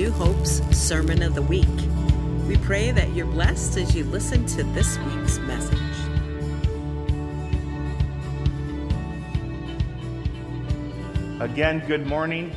New 0.00 0.10
Hope's 0.12 0.62
Sermon 0.74 1.22
of 1.22 1.34
the 1.34 1.42
Week. 1.42 1.68
We 2.48 2.56
pray 2.56 2.90
that 2.90 3.10
you're 3.10 3.26
blessed 3.26 3.76
as 3.76 3.94
you 3.94 4.04
listen 4.04 4.46
to 4.46 4.62
this 4.62 4.96
week's 5.00 5.38
message. 5.40 5.78
Again, 11.38 11.84
good 11.86 12.06
morning. 12.06 12.56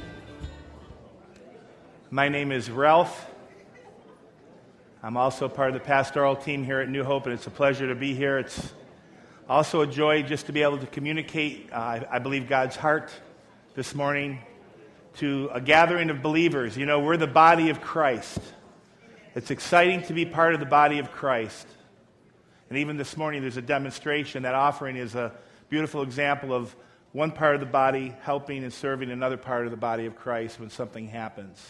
My 2.11 2.29
name 2.29 2.53
is 2.53 2.69
Ralph. 2.69 3.29
I'm 5.03 5.17
also 5.17 5.49
part 5.49 5.67
of 5.67 5.73
the 5.73 5.81
pastoral 5.81 6.37
team 6.37 6.63
here 6.63 6.79
at 6.79 6.87
New 6.87 7.03
Hope, 7.03 7.25
and 7.25 7.33
it's 7.33 7.47
a 7.47 7.51
pleasure 7.51 7.89
to 7.89 7.95
be 7.95 8.15
here. 8.15 8.37
It's 8.37 8.71
also 9.49 9.81
a 9.81 9.87
joy 9.87 10.23
just 10.23 10.45
to 10.45 10.53
be 10.53 10.63
able 10.63 10.77
to 10.77 10.87
communicate, 10.87 11.67
uh, 11.73 12.05
I 12.09 12.19
believe, 12.19 12.47
God's 12.47 12.77
heart 12.77 13.11
this 13.75 13.93
morning 13.93 14.39
to 15.17 15.49
a 15.53 15.61
gathering 15.61 16.09
of 16.09 16.21
believers. 16.21 16.75
You 16.75 16.85
know, 16.85 16.99
we're 16.99 17.17
the 17.17 17.27
body 17.27 17.69
of 17.69 17.81
Christ. 17.81 18.39
It's 19.35 19.51
exciting 19.51 20.03
to 20.03 20.13
be 20.13 20.25
part 20.25 20.53
of 20.53 20.59
the 20.59 20.65
body 20.65 20.99
of 20.99 21.11
Christ. 21.11 21.67
And 22.69 22.77
even 22.79 22.97
this 22.97 23.17
morning, 23.17 23.41
there's 23.41 23.57
a 23.57 23.61
demonstration. 23.61 24.43
That 24.43 24.55
offering 24.55 24.95
is 24.95 25.15
a 25.15 25.31
beautiful 25.69 26.01
example 26.01 26.53
of 26.53 26.75
one 27.11 27.31
part 27.31 27.53
of 27.53 27.59
the 27.59 27.67
body 27.67 28.15
helping 28.21 28.63
and 28.63 28.73
serving 28.73 29.11
another 29.11 29.37
part 29.37 29.65
of 29.65 29.71
the 29.71 29.77
body 29.77 30.05
of 30.07 30.15
Christ 30.15 30.59
when 30.59 30.69
something 30.69 31.07
happens. 31.07 31.63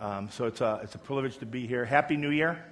Um, 0.00 0.30
so 0.30 0.46
it's 0.46 0.60
a, 0.60 0.80
it's 0.82 0.94
a 0.94 0.98
privilege 0.98 1.38
to 1.38 1.46
be 1.46 1.66
here. 1.66 1.84
Happy 1.84 2.16
New 2.16 2.30
Year. 2.30 2.64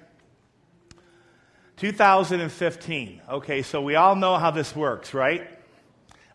2015. 1.77 3.21
Okay, 3.29 3.61
so 3.61 3.81
we 3.81 3.95
all 3.95 4.15
know 4.15 4.37
how 4.37 4.51
this 4.51 4.75
works, 4.75 5.13
right? 5.13 5.47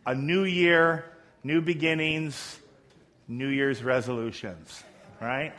A 0.07 0.15
new 0.15 0.45
year, 0.45 1.05
new 1.45 1.61
beginnings, 1.61 2.59
New 3.31 3.49
Year's 3.49 3.85
resolutions, 3.85 4.83
right? 5.21 5.53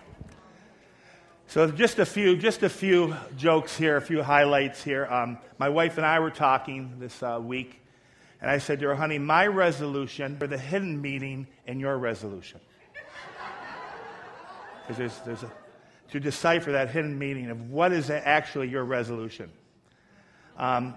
So 1.46 1.70
just 1.70 2.00
a 2.00 2.06
few, 2.06 2.36
just 2.36 2.64
a 2.64 2.70
few 2.70 3.16
jokes 3.38 3.78
here, 3.78 3.96
a 3.96 4.02
few 4.02 4.24
highlights 4.24 4.84
here. 4.84 5.06
Um, 5.06 5.38
my 5.60 5.70
wife 5.70 5.98
and 5.98 6.06
I 6.06 6.20
were 6.20 6.32
talking 6.32 6.96
this 7.00 7.22
uh, 7.22 7.40
week, 7.40 7.80
and 8.42 8.50
I 8.50 8.58
said 8.58 8.80
to 8.80 8.88
her, 8.88 8.96
"Honey, 8.96 9.20
my 9.20 9.46
resolution 9.46 10.36
for 10.38 10.48
the 10.48 10.58
hidden 10.58 11.00
meeting 11.00 11.46
and 11.68 11.80
your 11.80 12.00
resolution, 12.00 12.60
because 14.88 14.98
there's, 14.98 15.20
there's 15.20 15.44
a, 15.44 15.52
to 16.12 16.20
decipher 16.20 16.72
that 16.72 16.90
hidden 16.90 17.20
meaning 17.20 17.52
of 17.52 17.70
what 17.70 17.92
is 17.94 18.10
actually 18.10 18.70
your 18.70 18.84
resolution." 18.84 19.52
Um, 20.58 20.96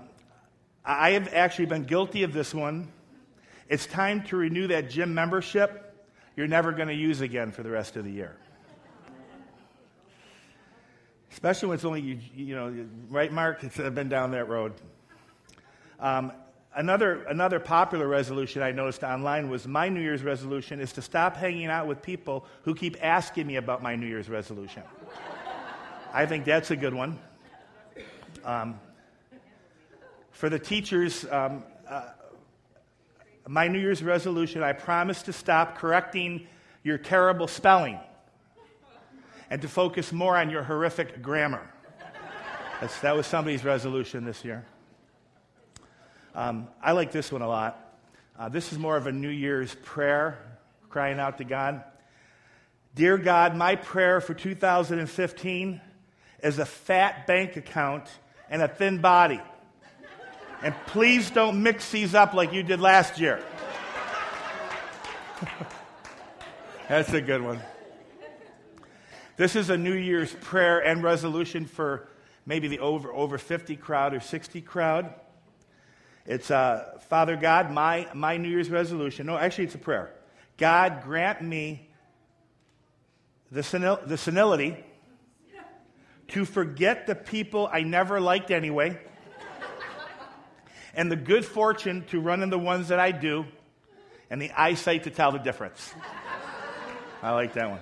I 0.86 1.10
have 1.10 1.32
actually 1.34 1.66
been 1.66 1.84
guilty 1.84 2.22
of 2.22 2.32
this 2.32 2.54
one. 2.54 2.90
It's 3.68 3.84
time 3.84 4.22
to 4.24 4.36
renew 4.36 4.68
that 4.68 4.88
gym 4.88 5.12
membership 5.14 5.91
you're 6.36 6.46
never 6.46 6.72
going 6.72 6.88
to 6.88 6.94
use 6.94 7.20
again 7.20 7.52
for 7.52 7.62
the 7.62 7.70
rest 7.70 7.96
of 7.96 8.04
the 8.04 8.10
year. 8.10 8.36
Especially 11.30 11.68
when 11.68 11.74
it's 11.76 11.84
only, 11.84 12.00
you, 12.00 12.18
you 12.34 12.54
know, 12.54 12.86
right, 13.08 13.32
Mark? 13.32 13.64
It's, 13.64 13.80
I've 13.80 13.94
been 13.94 14.08
down 14.08 14.32
that 14.32 14.48
road. 14.48 14.74
Um, 15.98 16.32
another, 16.74 17.24
another 17.24 17.58
popular 17.58 18.06
resolution 18.06 18.62
I 18.62 18.72
noticed 18.72 19.02
online 19.02 19.48
was 19.48 19.66
my 19.66 19.88
New 19.88 20.00
Year's 20.00 20.22
resolution 20.22 20.80
is 20.80 20.92
to 20.92 21.02
stop 21.02 21.36
hanging 21.36 21.66
out 21.66 21.86
with 21.86 22.02
people 22.02 22.44
who 22.62 22.74
keep 22.74 22.96
asking 23.02 23.46
me 23.46 23.56
about 23.56 23.82
my 23.82 23.96
New 23.96 24.06
Year's 24.06 24.28
resolution. 24.28 24.82
I 26.12 26.26
think 26.26 26.44
that's 26.44 26.70
a 26.70 26.76
good 26.76 26.94
one. 26.94 27.18
Um, 28.44 28.78
for 30.32 30.50
the 30.50 30.58
teachers, 30.58 31.24
um, 31.30 31.64
uh, 31.88 32.08
my 33.48 33.68
New 33.68 33.78
Year's 33.78 34.02
resolution 34.02 34.62
I 34.62 34.72
promise 34.72 35.22
to 35.24 35.32
stop 35.32 35.76
correcting 35.78 36.46
your 36.84 36.98
terrible 36.98 37.48
spelling 37.48 37.98
and 39.50 39.60
to 39.62 39.68
focus 39.68 40.12
more 40.12 40.36
on 40.36 40.50
your 40.50 40.62
horrific 40.62 41.22
grammar. 41.22 41.68
That's, 42.80 43.00
that 43.00 43.14
was 43.14 43.26
somebody's 43.26 43.64
resolution 43.64 44.24
this 44.24 44.44
year. 44.44 44.64
Um, 46.34 46.68
I 46.82 46.92
like 46.92 47.12
this 47.12 47.30
one 47.30 47.42
a 47.42 47.48
lot. 47.48 47.78
Uh, 48.38 48.48
this 48.48 48.72
is 48.72 48.78
more 48.78 48.96
of 48.96 49.06
a 49.06 49.12
New 49.12 49.28
Year's 49.28 49.74
prayer, 49.82 50.38
crying 50.88 51.18
out 51.20 51.38
to 51.38 51.44
God. 51.44 51.84
Dear 52.94 53.18
God, 53.18 53.54
my 53.54 53.76
prayer 53.76 54.20
for 54.20 54.34
2015 54.34 55.80
is 56.42 56.58
a 56.58 56.64
fat 56.64 57.26
bank 57.26 57.56
account 57.56 58.08
and 58.48 58.62
a 58.62 58.68
thin 58.68 59.00
body. 59.00 59.40
And 60.62 60.74
please 60.86 61.30
don't 61.30 61.62
mix 61.62 61.90
these 61.90 62.14
up 62.14 62.34
like 62.34 62.52
you 62.52 62.62
did 62.62 62.80
last 62.80 63.18
year. 63.18 63.42
That's 66.88 67.12
a 67.12 67.20
good 67.20 67.42
one. 67.42 67.60
This 69.36 69.56
is 69.56 69.70
a 69.70 69.76
New 69.76 69.94
Year's 69.94 70.32
prayer 70.40 70.78
and 70.78 71.02
resolution 71.02 71.66
for 71.66 72.08
maybe 72.46 72.68
the 72.68 72.78
over, 72.78 73.12
over 73.12 73.38
50 73.38 73.74
crowd 73.76 74.14
or 74.14 74.20
60 74.20 74.60
crowd. 74.60 75.12
It's 76.26 76.48
uh, 76.52 77.00
Father 77.08 77.36
God, 77.36 77.72
my, 77.72 78.06
my 78.14 78.36
New 78.36 78.48
Year's 78.48 78.70
resolution. 78.70 79.26
No, 79.26 79.36
actually, 79.36 79.64
it's 79.64 79.74
a 79.74 79.78
prayer. 79.78 80.12
God, 80.58 81.02
grant 81.02 81.42
me 81.42 81.88
the, 83.50 83.62
senil- 83.62 84.06
the 84.06 84.16
senility 84.16 84.76
to 86.28 86.44
forget 86.44 87.08
the 87.08 87.16
people 87.16 87.68
I 87.72 87.82
never 87.82 88.20
liked 88.20 88.52
anyway 88.52 89.00
and 90.94 91.10
the 91.10 91.16
good 91.16 91.44
fortune 91.44 92.04
to 92.10 92.20
run 92.20 92.42
in 92.42 92.50
the 92.50 92.58
ones 92.58 92.88
that 92.88 92.98
I 92.98 93.12
do, 93.12 93.44
and 94.30 94.40
the 94.40 94.50
eyesight 94.50 95.04
to 95.04 95.10
tell 95.10 95.32
the 95.32 95.38
difference. 95.38 95.94
I 97.22 97.32
like 97.32 97.52
that 97.54 97.70
one. 97.70 97.80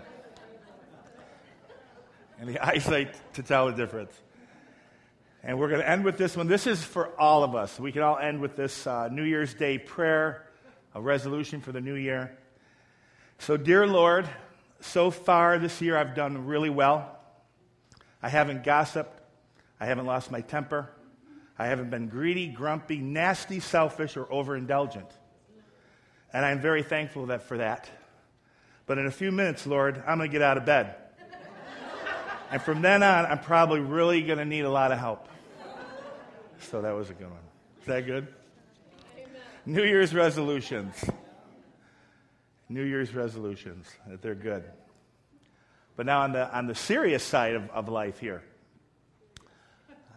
And 2.39 2.49
the 2.49 2.59
eyesight 2.67 3.15
to 3.35 3.43
tell 3.43 3.67
the 3.67 3.73
difference. 3.73 4.13
And 5.43 5.59
we're 5.59 5.69
going 5.69 5.81
to 5.81 5.89
end 5.89 6.05
with 6.05 6.19
this 6.19 6.37
one. 6.37 6.49
This 6.49 6.67
is 6.67 6.85
for 6.85 7.09
all 7.19 7.45
of 7.45 7.55
us. 7.55 7.81
We 7.81 7.93
can 7.93 8.03
all 8.03 8.19
end 8.19 8.41
with 8.41 8.57
this 8.57 8.87
uh, 8.87 9.09
New 9.09 9.23
Year's 9.23 9.55
Day 9.55 9.79
prayer, 9.79 10.47
a 10.95 11.01
resolution 11.01 11.61
for 11.63 11.73
the 11.73 11.81
new 11.81 11.95
year. 11.95 12.37
So, 13.39 13.57
dear 13.57 13.87
Lord, 13.87 14.29
so 14.81 15.11
far 15.11 15.59
this 15.59 15.81
year 15.81 15.97
I've 15.97 16.15
done 16.15 16.47
really 16.47 16.69
well. 16.69 17.19
I 18.23 18.29
haven't 18.29 18.65
gossiped. 18.65 19.19
I 19.81 19.87
haven't 19.87 20.05
lost 20.05 20.31
my 20.31 20.43
temper. 20.43 20.91
I 21.61 21.67
haven't 21.67 21.91
been 21.91 22.09
greedy, 22.09 22.47
grumpy, 22.47 22.97
nasty, 22.97 23.61
selfish, 23.61 24.17
or 24.17 24.25
overindulgent. 24.25 25.11
And 26.33 26.43
I'm 26.43 26.59
very 26.59 26.83
thankful 26.83 27.27
that, 27.27 27.43
for 27.43 27.59
that. 27.59 27.87
But 28.87 28.97
in 28.97 29.05
a 29.05 29.11
few 29.11 29.31
minutes, 29.31 29.67
Lord, 29.67 30.03
I'm 30.07 30.17
going 30.17 30.31
to 30.31 30.33
get 30.33 30.41
out 30.41 30.57
of 30.57 30.65
bed. 30.65 30.95
and 32.51 32.63
from 32.63 32.81
then 32.81 33.03
on, 33.03 33.27
I'm 33.27 33.41
probably 33.41 33.81
really 33.81 34.23
going 34.23 34.39
to 34.39 34.47
need 34.47 34.63
a 34.63 34.71
lot 34.71 34.91
of 34.91 34.99
help. 34.99 35.29
So 36.61 36.81
that 36.81 36.93
was 36.93 37.11
a 37.11 37.13
good 37.13 37.29
one. 37.29 37.43
Is 37.83 37.87
that 37.89 38.07
good? 38.07 38.29
Amen. 39.19 39.29
New 39.67 39.85
Year's 39.85 40.15
resolutions. 40.15 41.05
New 42.71 42.85
Year's 42.85 43.15
resolutions. 43.15 43.87
They're 44.23 44.35
good. 44.35 44.65
But 45.95 46.07
now 46.07 46.23
on 46.23 46.33
the, 46.33 46.51
on 46.57 46.69
the 46.69 46.75
serious 46.75 47.23
side 47.23 47.55
of, 47.55 47.69
of 47.69 47.91
life 47.91 48.19
here, 48.19 48.43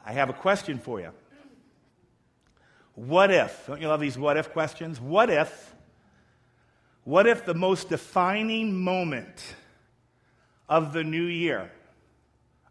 I 0.05 0.13
have 0.13 0.29
a 0.29 0.33
question 0.33 0.79
for 0.79 1.01
you. 1.01 1.11
What 2.95 3.31
if? 3.31 3.65
Don't 3.67 3.81
you 3.81 3.87
love 3.87 3.99
these 3.99 4.17
what 4.17 4.37
if 4.37 4.51
questions? 4.51 5.01
What 5.01 5.29
if? 5.29 5.73
What 7.03 7.27
if 7.27 7.45
the 7.45 7.53
most 7.53 7.89
defining 7.89 8.81
moment 8.81 9.55
of 10.69 10.93
the 10.93 11.03
new 11.03 11.23
year? 11.23 11.71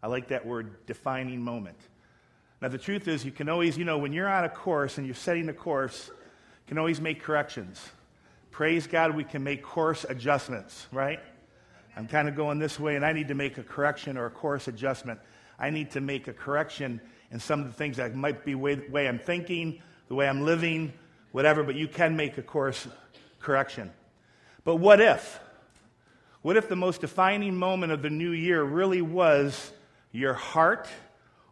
I 0.01 0.07
like 0.07 0.29
that 0.29 0.45
word, 0.45 0.85
defining 0.85 1.41
moment. 1.41 1.77
Now, 2.61 2.69
the 2.69 2.77
truth 2.77 3.07
is, 3.07 3.25
you 3.25 3.31
can 3.31 3.49
always, 3.49 3.77
you 3.77 3.85
know, 3.85 3.97
when 3.97 4.13
you're 4.13 4.29
on 4.29 4.45
a 4.45 4.49
course 4.49 4.97
and 4.97 5.05
you're 5.05 5.15
setting 5.15 5.49
a 5.49 5.53
course, 5.53 6.07
you 6.07 6.67
can 6.67 6.77
always 6.77 7.01
make 7.01 7.21
corrections. 7.21 7.85
Praise 8.51 8.87
God, 8.87 9.15
we 9.15 9.23
can 9.23 9.43
make 9.43 9.61
course 9.61 10.05
adjustments, 10.07 10.87
right? 10.91 11.19
I'm 11.95 12.07
kind 12.07 12.27
of 12.27 12.35
going 12.35 12.59
this 12.59 12.79
way, 12.79 12.95
and 12.95 13.05
I 13.05 13.13
need 13.13 13.27
to 13.27 13.35
make 13.35 13.57
a 13.57 13.63
correction 13.63 14.17
or 14.17 14.25
a 14.25 14.31
course 14.31 14.67
adjustment. 14.67 15.19
I 15.59 15.69
need 15.69 15.91
to 15.91 16.01
make 16.01 16.27
a 16.27 16.33
correction 16.33 17.01
in 17.31 17.39
some 17.39 17.59
of 17.61 17.67
the 17.67 17.73
things 17.73 17.97
that 17.97 18.15
might 18.15 18.45
be 18.45 18.55
way, 18.55 18.75
way 18.89 19.07
I'm 19.07 19.19
thinking 19.19 19.81
the 20.13 20.17
way 20.17 20.29
I'm 20.29 20.45
living, 20.45 20.93
whatever, 21.31 21.63
but 21.63 21.73
you 21.73 21.87
can 21.87 22.15
make 22.15 22.37
a 22.37 22.43
course 22.43 22.87
correction. 23.39 23.91
But 24.63 24.75
what 24.75 25.01
if? 25.01 25.39
What 26.43 26.55
if 26.55 26.69
the 26.69 26.75
most 26.75 27.01
defining 27.01 27.55
moment 27.55 27.91
of 27.91 28.03
the 28.03 28.11
new 28.11 28.29
year 28.29 28.61
really 28.61 29.01
was 29.01 29.71
your 30.11 30.35
heart 30.35 30.87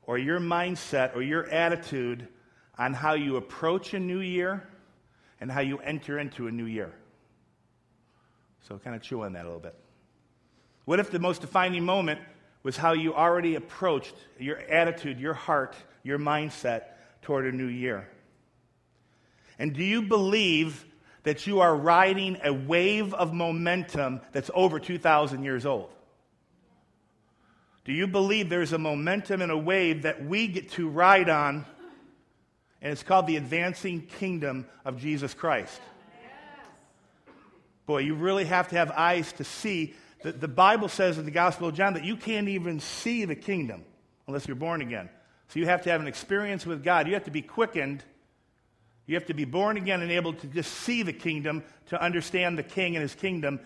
or 0.04 0.19
your 0.19 0.40
mindset 0.40 1.16
or 1.16 1.24
your 1.24 1.50
attitude 1.50 2.28
on 2.78 2.94
how 2.94 3.13
you 3.16 3.38
approach 3.38 3.96
a 3.96 4.00
new 4.00 4.19
year 4.19 4.69
and 5.40 5.52
how 5.52 5.62
you 5.62 5.80
enter 5.80 6.19
into 6.19 6.46
a 6.46 6.52
new 6.52 6.66
year? 6.66 6.94
So, 8.68 8.78
kind 8.78 8.96
of 8.96 9.02
chew 9.02 9.24
on 9.24 9.34
that 9.34 9.42
a 9.42 9.48
little 9.48 9.60
bit. 9.60 9.74
What 10.86 11.00
if 11.00 11.10
the 11.10 11.18
most 11.18 11.42
defining 11.42 11.84
moment 11.84 12.19
was 12.62 12.78
how 12.78 12.94
you 12.94 13.16
already 13.16 13.56
approached 13.56 14.14
your 14.38 14.60
attitude, 14.60 15.19
your 15.19 15.34
heart, 15.34 15.75
your 16.04 16.19
mindset 16.19 16.84
toward 17.24 17.48
a 17.48 17.52
new 17.52 17.66
year? 17.66 18.07
And 19.62 19.75
do 19.75 19.84
you 19.84 20.02
believe 20.02 20.88
that 21.22 21.46
you 21.46 21.60
are 21.60 21.75
riding 21.75 22.40
a 22.44 22.52
wave 22.52 23.13
of 23.13 23.31
momentum 23.31 24.22
that's 24.31 24.50
over 24.56 24.80
2,000 24.80 25.44
years 25.44 25.68
old? 25.68 25.92
Do 27.86 27.94
you 27.94 28.08
believe 28.08 28.50
there's 28.50 28.74
a 28.74 28.80
momentum 28.80 29.40
and 29.40 29.52
a 29.52 29.58
wave 29.58 30.02
that 30.02 30.25
we 30.25 30.48
get 30.48 30.72
to 30.72 30.90
ride 30.90 31.30
on? 31.30 31.68
And 32.81 32.92
it's 32.92 33.04
called 33.04 33.28
the 33.28 33.38
advancing 33.38 34.02
kingdom 34.02 34.66
of 34.84 35.00
Jesus 35.00 35.36
Christ. 35.36 35.80
Boy, 37.86 38.00
you 38.00 38.16
really 38.16 38.46
have 38.46 38.69
to 38.69 38.78
have 38.78 38.90
eyes 38.90 39.31
to 39.34 39.44
see. 39.44 39.94
The, 40.24 40.31
the 40.31 40.48
Bible 40.48 40.88
says 40.88 41.19
in 41.19 41.25
the 41.25 41.30
Gospel 41.30 41.68
of 41.68 41.75
John 41.75 41.94
that 41.94 42.04
you 42.04 42.18
can't 42.18 42.48
even 42.48 42.80
see 42.80 43.25
the 43.25 43.36
kingdom 43.36 43.86
unless 44.25 44.48
you're 44.48 44.56
born 44.56 44.81
again. 44.81 45.07
So 45.50 45.60
you 45.60 45.68
have 45.68 45.84
to 45.84 45.92
have 45.92 46.02
an 46.02 46.07
experience 46.07 46.66
with 46.66 46.84
God. 46.84 47.06
You 47.06 47.14
have 47.14 47.25
to 47.25 47.31
be 47.31 47.44
quickened. 47.44 48.04
You 49.07 49.15
have 49.15 49.25
to 49.27 49.33
be 49.33 49.45
born 49.45 49.77
again 49.77 50.01
and 50.01 50.12
able 50.12 50.33
to 50.33 50.48
just 50.48 50.71
see 50.71 51.03
the 51.03 51.13
kingdom, 51.13 51.63
to 51.88 52.01
understand 52.01 52.57
the 52.57 52.63
king 52.63 52.95
and 52.95 53.01
his 53.01 53.15
kingdom. 53.15 53.59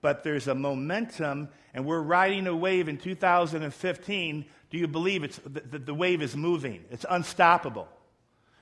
But 0.00 0.24
there's 0.24 0.48
a 0.48 0.54
momentum, 0.54 1.48
and 1.74 1.86
we're 1.86 2.00
riding 2.00 2.46
a 2.46 2.54
wave 2.54 2.88
in 2.88 2.98
2015. 2.98 4.44
Do 4.70 4.78
you 4.78 4.88
believe 4.88 5.22
it's, 5.22 5.38
the, 5.44 5.78
the 5.78 5.94
wave 5.94 6.22
is 6.22 6.36
moving? 6.36 6.84
It's 6.90 7.06
unstoppable, 7.08 7.88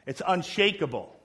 it's 0.06 0.22
unshakable. 0.26 1.16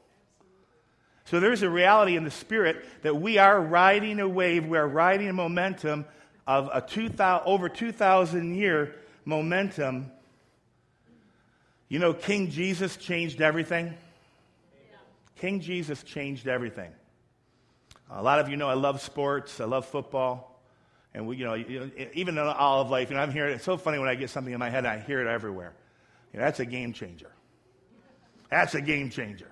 So 1.26 1.40
there's 1.40 1.64
a 1.64 1.70
reality 1.70 2.18
in 2.18 2.24
the 2.24 2.30
spirit 2.30 2.86
that 3.02 3.16
we 3.16 3.40
are 3.40 3.60
riding 3.60 4.20
a 4.20 4.30
wave, 4.30 4.68
we 4.68 4.78
are 4.78 4.88
riding 4.88 5.28
a 5.28 5.34
momentum 5.34 6.06
of 6.46 6.70
a 6.72 6.82
2000, 6.82 7.48
over 7.48 7.68
2,000 7.68 8.56
year 8.56 8.96
momentum. 9.26 10.12
You 11.90 11.98
know, 11.98 12.14
King 12.14 12.52
Jesus 12.52 12.96
changed 12.96 13.42
everything. 13.42 13.96
King 15.36 15.60
Jesus 15.60 16.04
changed 16.04 16.48
everything. 16.48 16.92
A 18.10 18.22
lot 18.22 18.40
of 18.40 18.50
you 18.50 18.58
know 18.58 18.70
I 18.70 18.74
love 18.74 19.02
sports, 19.02 19.60
I 19.60 19.66
love 19.66 19.86
football. 19.86 20.52
And 21.14 21.28
we, 21.28 21.38
you 21.38 21.46
know, 21.46 21.56
even 22.14 22.38
in 22.38 22.44
all 22.46 22.82
of 22.82 22.90
life, 22.90 23.10
you 23.10 23.16
know, 23.16 23.22
I'm 23.22 23.32
hearing 23.32 23.54
it. 23.54 23.56
it's 23.56 23.64
so 23.64 23.78
funny 23.78 24.00
when 24.00 24.10
I 24.10 24.16
get 24.16 24.30
something 24.30 24.52
in 24.52 24.60
my 24.60 24.70
head, 24.70 24.86
I 24.86 25.00
hear 25.00 25.22
it 25.22 25.28
everywhere. 25.28 25.74
You 26.34 26.40
know, 26.40 26.46
that's 26.46 26.60
a 26.60 26.66
game 26.66 26.92
changer. 26.92 27.32
That's 28.52 28.76
a 28.76 28.82
game 28.82 29.10
changer. 29.10 29.50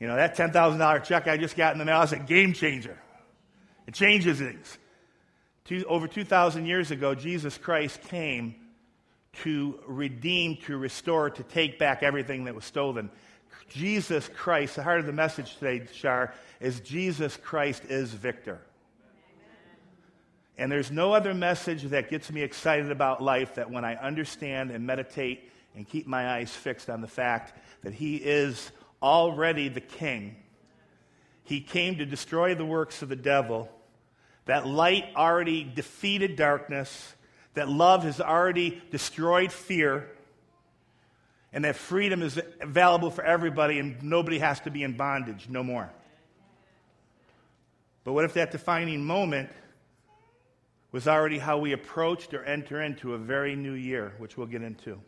You 0.00 0.06
know, 0.06 0.16
that 0.16 0.36
$10,000 0.36 1.04
check 1.04 1.28
I 1.28 1.36
just 1.36 1.54
got 1.54 1.74
in 1.74 1.78
the 1.78 1.84
mail 1.84 2.00
is 2.00 2.12
a 2.12 2.18
game 2.18 2.54
changer. 2.54 2.98
It 3.86 3.92
changes 3.92 4.38
things. 4.38 4.78
Two, 5.64 5.84
over 5.86 6.08
2,000 6.08 6.66
years 6.66 6.90
ago, 6.90 7.14
Jesus 7.14 7.58
Christ 7.58 8.00
came 8.02 8.54
to 9.42 9.78
redeem, 9.86 10.56
to 10.62 10.76
restore, 10.76 11.30
to 11.30 11.42
take 11.42 11.78
back 11.78 12.02
everything 12.02 12.44
that 12.44 12.54
was 12.54 12.64
stolen. 12.64 13.10
Jesus 13.68 14.28
Christ, 14.34 14.76
the 14.76 14.82
heart 14.82 15.00
of 15.00 15.06
the 15.06 15.12
message 15.12 15.56
today, 15.56 15.86
Shar, 15.92 16.32
is 16.60 16.80
Jesus 16.80 17.36
Christ 17.36 17.84
is 17.88 18.12
victor. 18.12 18.60
And 20.56 20.70
there's 20.70 20.90
no 20.90 21.12
other 21.12 21.34
message 21.34 21.82
that 21.84 22.10
gets 22.10 22.30
me 22.30 22.42
excited 22.42 22.90
about 22.90 23.22
life 23.22 23.56
that 23.56 23.70
when 23.70 23.84
I 23.84 23.96
understand 23.96 24.70
and 24.70 24.86
meditate 24.86 25.50
and 25.74 25.88
keep 25.88 26.06
my 26.06 26.36
eyes 26.36 26.52
fixed 26.52 26.88
on 26.88 27.00
the 27.00 27.08
fact 27.08 27.58
that 27.82 27.92
He 27.92 28.16
is 28.16 28.70
already 29.02 29.68
the 29.68 29.80
king. 29.80 30.36
He 31.42 31.60
came 31.60 31.96
to 31.96 32.06
destroy 32.06 32.54
the 32.54 32.64
works 32.64 33.02
of 33.02 33.08
the 33.08 33.16
devil. 33.16 33.68
That 34.46 34.66
light 34.66 35.06
already 35.16 35.64
defeated 35.64 36.36
darkness. 36.36 37.14
That 37.54 37.68
love 37.68 38.04
has 38.04 38.20
already 38.20 38.82
destroyed 38.90 39.52
fear. 39.52 40.08
And 41.54 41.64
that 41.64 41.76
freedom 41.76 42.20
is 42.20 42.38
available 42.60 43.12
for 43.12 43.22
everybody 43.24 43.78
and 43.78 44.02
nobody 44.02 44.40
has 44.40 44.58
to 44.60 44.72
be 44.72 44.82
in 44.82 44.96
bondage 44.96 45.48
no 45.48 45.62
more. 45.62 45.88
But 48.02 48.12
what 48.12 48.24
if 48.24 48.34
that 48.34 48.50
defining 48.50 49.04
moment 49.04 49.50
was 50.90 51.06
already 51.06 51.38
how 51.38 51.58
we 51.58 51.72
approached 51.72 52.34
or 52.34 52.42
enter 52.44 52.82
into 52.82 53.14
a 53.14 53.18
very 53.18 53.54
new 53.54 53.72
year, 53.72 54.14
which 54.18 54.36
we'll 54.36 54.48
get 54.48 54.62
into? 54.62 55.00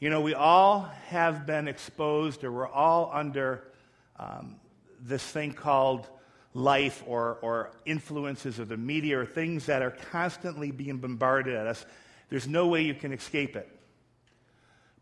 You 0.00 0.10
know, 0.10 0.20
we 0.20 0.34
all 0.34 0.90
have 1.06 1.46
been 1.46 1.68
exposed 1.68 2.42
or 2.42 2.50
we're 2.50 2.68
all 2.68 3.10
under 3.14 3.62
um, 4.18 4.56
this 5.00 5.22
thing 5.22 5.52
called 5.52 6.08
life 6.52 7.04
or, 7.06 7.38
or 7.42 7.70
influences 7.84 8.58
of 8.58 8.66
the 8.66 8.76
media 8.76 9.20
or 9.20 9.24
things 9.24 9.66
that 9.66 9.82
are 9.82 9.92
constantly 10.10 10.72
being 10.72 10.98
bombarded 10.98 11.54
at 11.54 11.68
us. 11.68 11.86
There's 12.28 12.48
no 12.48 12.66
way 12.66 12.82
you 12.82 12.94
can 12.94 13.12
escape 13.12 13.54
it. 13.54 13.70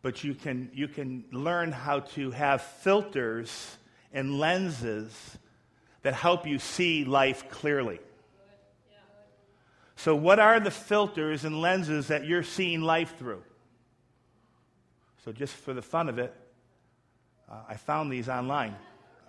But 0.05 0.23
you 0.23 0.35
can, 0.35 0.69
you 0.75 0.87
can 0.87 1.25
learn 1.33 1.73
how 1.73 2.01
to 2.01 2.31
have 2.33 2.61
filters 2.61 3.79
and 4.13 4.39
lenses 4.39 5.39
that 6.03 6.13
help 6.13 6.47
you 6.47 6.59
see 6.59 7.07
life 7.07 7.49
clearly. 7.49 8.01
So, 9.97 10.15
what 10.15 10.39
are 10.39 10.61
the 10.61 10.71
filters 10.71 11.47
and 11.47 11.63
lenses 11.63 12.09
that 12.09 12.27
you're 12.27 12.43
seeing 12.43 12.83
life 12.83 13.17
through? 13.19 13.43
So, 15.25 15.33
just 15.33 15.55
for 15.55 15.73
the 15.73 15.81
fun 15.81 16.11
of 16.11 16.19
it, 16.19 16.35
uh, 17.51 17.63
I 17.67 17.77
found 17.77 18.13
these 18.13 18.29
online. 18.29 18.77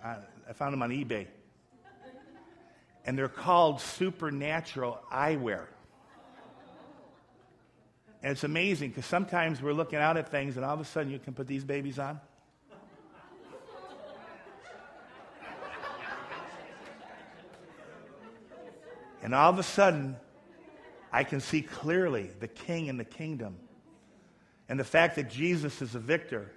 I, 0.04 0.16
I 0.46 0.52
found 0.52 0.74
them 0.74 0.82
on 0.82 0.90
eBay. 0.90 1.26
And 3.06 3.16
they're 3.16 3.28
called 3.28 3.80
supernatural 3.80 5.00
eyewear. 5.10 5.68
And 8.26 8.32
it's 8.32 8.42
amazing 8.42 8.88
because 8.88 9.06
sometimes 9.06 9.62
we're 9.62 9.72
looking 9.72 10.00
out 10.00 10.16
at 10.16 10.28
things 10.28 10.56
and 10.56 10.64
all 10.64 10.74
of 10.74 10.80
a 10.80 10.84
sudden 10.84 11.12
you 11.12 11.20
can 11.20 11.32
put 11.32 11.46
these 11.46 11.62
babies 11.62 11.96
on. 12.00 12.20
And 19.22 19.32
all 19.32 19.48
of 19.48 19.60
a 19.60 19.62
sudden, 19.62 20.16
I 21.12 21.22
can 21.22 21.38
see 21.38 21.62
clearly 21.62 22.32
the 22.40 22.48
king 22.48 22.88
and 22.88 22.98
the 22.98 23.04
kingdom 23.04 23.58
and 24.68 24.80
the 24.80 24.84
fact 24.84 25.14
that 25.14 25.30
Jesus 25.30 25.80
is 25.80 25.94
a 25.94 26.00
victor. 26.00 26.50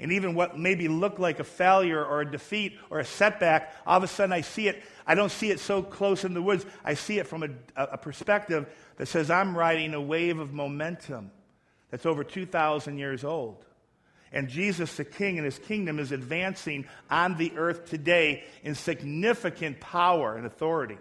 And 0.00 0.12
even 0.12 0.34
what 0.34 0.58
maybe 0.58 0.88
looked 0.88 1.20
like 1.20 1.40
a 1.40 1.44
failure 1.44 2.02
or 2.02 2.22
a 2.22 2.30
defeat 2.30 2.78
or 2.88 3.00
a 3.00 3.04
setback, 3.04 3.74
all 3.86 3.98
of 3.98 4.02
a 4.02 4.08
sudden 4.08 4.32
I 4.32 4.40
see 4.40 4.66
it. 4.66 4.82
I 5.06 5.14
don't 5.14 5.30
see 5.30 5.50
it 5.50 5.60
so 5.60 5.82
close 5.82 6.24
in 6.24 6.32
the 6.32 6.42
woods. 6.42 6.64
I 6.84 6.94
see 6.94 7.18
it 7.18 7.26
from 7.26 7.42
a, 7.42 7.50
a 7.76 7.98
perspective 7.98 8.66
that 8.96 9.06
says 9.06 9.30
I'm 9.30 9.56
riding 9.56 9.92
a 9.92 10.00
wave 10.00 10.38
of 10.38 10.52
momentum 10.52 11.30
that's 11.90 12.06
over 12.06 12.24
2,000 12.24 12.98
years 12.98 13.24
old. 13.24 13.64
And 14.32 14.48
Jesus, 14.48 14.96
the 14.96 15.04
King, 15.04 15.38
and 15.38 15.44
his 15.44 15.58
kingdom 15.58 15.98
is 15.98 16.12
advancing 16.12 16.86
on 17.10 17.36
the 17.36 17.52
earth 17.56 17.90
today 17.90 18.44
in 18.62 18.74
significant 18.74 19.80
power 19.80 20.36
and 20.36 20.46
authority. 20.46 20.98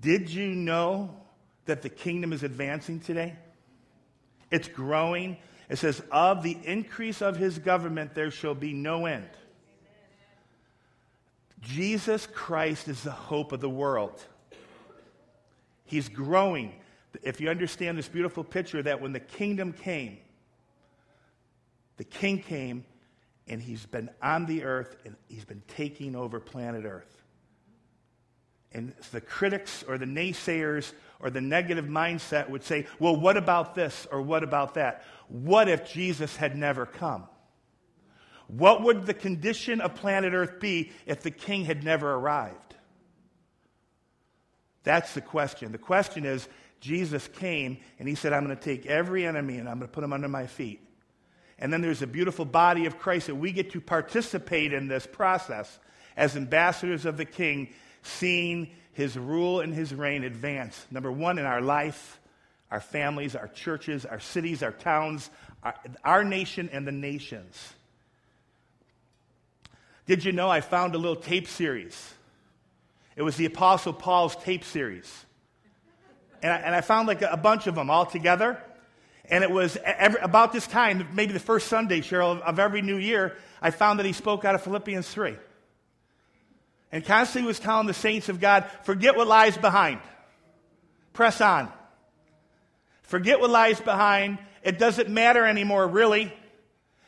Did 0.00 0.28
you 0.30 0.48
know 0.48 1.14
that 1.64 1.82
the 1.82 1.88
kingdom 1.88 2.32
is 2.32 2.42
advancing 2.42 3.00
today? 3.00 3.36
It's 4.50 4.68
growing. 4.68 5.36
It 5.68 5.76
says, 5.76 6.02
Of 6.10 6.42
the 6.42 6.56
increase 6.64 7.22
of 7.22 7.36
his 7.36 7.58
government 7.58 8.14
there 8.14 8.30
shall 8.30 8.54
be 8.54 8.72
no 8.72 9.06
end. 9.06 9.28
Jesus 11.60 12.26
Christ 12.26 12.88
is 12.88 13.02
the 13.02 13.10
hope 13.10 13.52
of 13.52 13.60
the 13.60 13.70
world. 13.70 14.22
He's 15.84 16.08
growing. 16.08 16.72
If 17.22 17.40
you 17.40 17.48
understand 17.48 17.96
this 17.96 18.08
beautiful 18.08 18.44
picture, 18.44 18.82
that 18.82 19.00
when 19.00 19.12
the 19.12 19.20
kingdom 19.20 19.72
came, 19.72 20.18
the 21.96 22.04
king 22.04 22.40
came 22.40 22.84
and 23.48 23.62
he's 23.62 23.86
been 23.86 24.10
on 24.22 24.46
the 24.46 24.64
earth 24.64 24.96
and 25.04 25.16
he's 25.28 25.44
been 25.44 25.62
taking 25.68 26.14
over 26.14 26.40
planet 26.40 26.84
earth. 26.84 27.22
And 28.72 28.92
the 29.12 29.20
critics 29.20 29.84
or 29.88 29.96
the 29.96 30.06
naysayers 30.06 30.92
or 31.20 31.30
the 31.30 31.40
negative 31.40 31.86
mindset 31.86 32.50
would 32.50 32.62
say, 32.62 32.86
well, 32.98 33.16
what 33.16 33.36
about 33.36 33.74
this 33.74 34.06
or 34.10 34.20
what 34.20 34.42
about 34.42 34.74
that? 34.74 35.04
What 35.28 35.68
if 35.68 35.92
Jesus 35.92 36.36
had 36.36 36.56
never 36.56 36.86
come? 36.86 37.24
What 38.48 38.82
would 38.82 39.06
the 39.06 39.14
condition 39.14 39.80
of 39.80 39.96
planet 39.96 40.32
Earth 40.32 40.60
be 40.60 40.92
if 41.04 41.22
the 41.22 41.30
king 41.30 41.64
had 41.64 41.82
never 41.82 42.14
arrived? 42.14 42.74
That's 44.84 45.14
the 45.14 45.20
question. 45.20 45.72
The 45.72 45.78
question 45.78 46.24
is 46.24 46.48
Jesus 46.80 47.26
came 47.26 47.78
and 47.98 48.08
he 48.08 48.14
said, 48.14 48.32
I'm 48.32 48.44
going 48.44 48.56
to 48.56 48.62
take 48.62 48.86
every 48.86 49.26
enemy 49.26 49.58
and 49.58 49.68
I'm 49.68 49.78
going 49.78 49.88
to 49.88 49.92
put 49.92 50.02
them 50.02 50.12
under 50.12 50.28
my 50.28 50.46
feet. 50.46 50.80
And 51.58 51.72
then 51.72 51.80
there's 51.80 52.02
a 52.02 52.06
beautiful 52.06 52.44
body 52.44 52.86
of 52.86 52.98
Christ 52.98 53.26
that 53.26 53.34
we 53.34 53.50
get 53.50 53.72
to 53.72 53.80
participate 53.80 54.72
in 54.72 54.86
this 54.86 55.06
process 55.06 55.78
as 56.16 56.36
ambassadors 56.36 57.04
of 57.04 57.16
the 57.16 57.24
king 57.24 57.70
seeing 58.02 58.70
his 58.92 59.18
rule 59.18 59.60
and 59.60 59.74
his 59.74 59.92
reign 59.92 60.22
advance. 60.22 60.86
Number 60.90 61.10
one, 61.10 61.38
in 61.38 61.46
our 61.46 61.60
life, 61.60 62.20
our 62.70 62.80
families, 62.80 63.36
our 63.36 63.48
churches, 63.48 64.04
our 64.04 64.20
cities, 64.20 64.62
our 64.62 64.72
towns, 64.72 65.30
our, 65.62 65.74
our 66.04 66.24
nation, 66.24 66.68
and 66.72 66.86
the 66.86 66.92
nations. 66.92 67.74
Did 70.06 70.24
you 70.24 70.32
know 70.32 70.48
I 70.48 70.60
found 70.60 70.94
a 70.94 70.98
little 70.98 71.16
tape 71.16 71.48
series? 71.48 72.14
It 73.16 73.22
was 73.22 73.36
the 73.36 73.46
Apostle 73.46 73.92
Paul's 73.92 74.36
tape 74.36 74.64
series. 74.64 75.10
And 76.42 76.52
I, 76.52 76.56
and 76.58 76.74
I 76.74 76.80
found 76.80 77.08
like 77.08 77.22
a, 77.22 77.30
a, 77.30 77.36
bunch 77.36 77.66
of 77.66 77.74
them 77.74 77.90
all 77.90 78.06
together. 78.06 78.60
And 79.28 79.42
it 79.42 79.50
was 79.50 79.76
every, 79.82 80.20
about 80.20 80.52
this 80.52 80.66
time, 80.66 81.08
maybe 81.14 81.32
the 81.32 81.40
first 81.40 81.68
Sunday, 81.68 82.00
Cheryl, 82.00 82.32
of, 82.32 82.40
of 82.42 82.58
every 82.58 82.82
new 82.82 82.98
year, 82.98 83.36
I 83.60 83.70
found 83.70 83.98
that 83.98 84.06
he 84.06 84.12
spoke 84.12 84.44
out 84.44 84.54
of 84.54 84.62
Philippians 84.62 85.08
3 85.08 85.36
and 86.92 87.04
constantly 87.04 87.46
was 87.46 87.58
telling 87.58 87.86
the 87.86 87.94
saints 87.94 88.28
of 88.28 88.40
God, 88.40 88.70
forget 88.84 89.16
what 89.16 89.26
lies 89.26 89.56
behind. 89.56 90.00
Press 91.12 91.40
on. 91.40 91.72
Forget 93.06 93.40
what 93.40 93.50
lies 93.50 93.80
behind. 93.80 94.38
It 94.62 94.78
doesn't 94.78 95.08
matter 95.08 95.46
anymore, 95.46 95.86
really, 95.86 96.32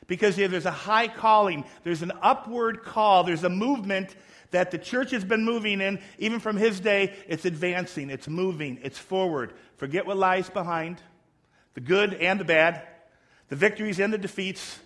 because 0.07 0.37
there's 0.37 0.65
a 0.65 0.71
high 0.71 1.09
calling, 1.09 1.65
there's 1.83 2.03
an 2.03 2.13
upward 2.23 2.83
call, 2.83 3.25
there's 3.25 3.45
a 3.45 3.51
movement 3.51 4.15
that 4.53 4.71
the 4.71 4.79
church 4.79 5.11
has 5.11 5.25
been 5.25 5.45
moving 5.45 5.81
in, 5.81 6.01
even 6.19 6.41
from 6.41 6.57
his 6.57 6.81
day. 6.81 7.15
It's 7.27 7.45
advancing, 7.45 8.11
it's 8.11 8.29
moving, 8.29 8.79
it's 8.83 8.97
forward. 8.97 9.53
Forget 9.77 10.07
what 10.07 10.17
lies 10.17 10.49
behind, 10.49 11.03
the 11.75 11.81
good 11.81 12.15
and 12.15 12.41
the 12.41 12.45
bad, 12.45 12.83
the 13.49 13.57
victories 13.57 13.99
and 13.99 14.13
the 14.13 14.19
defeats, 14.19 14.79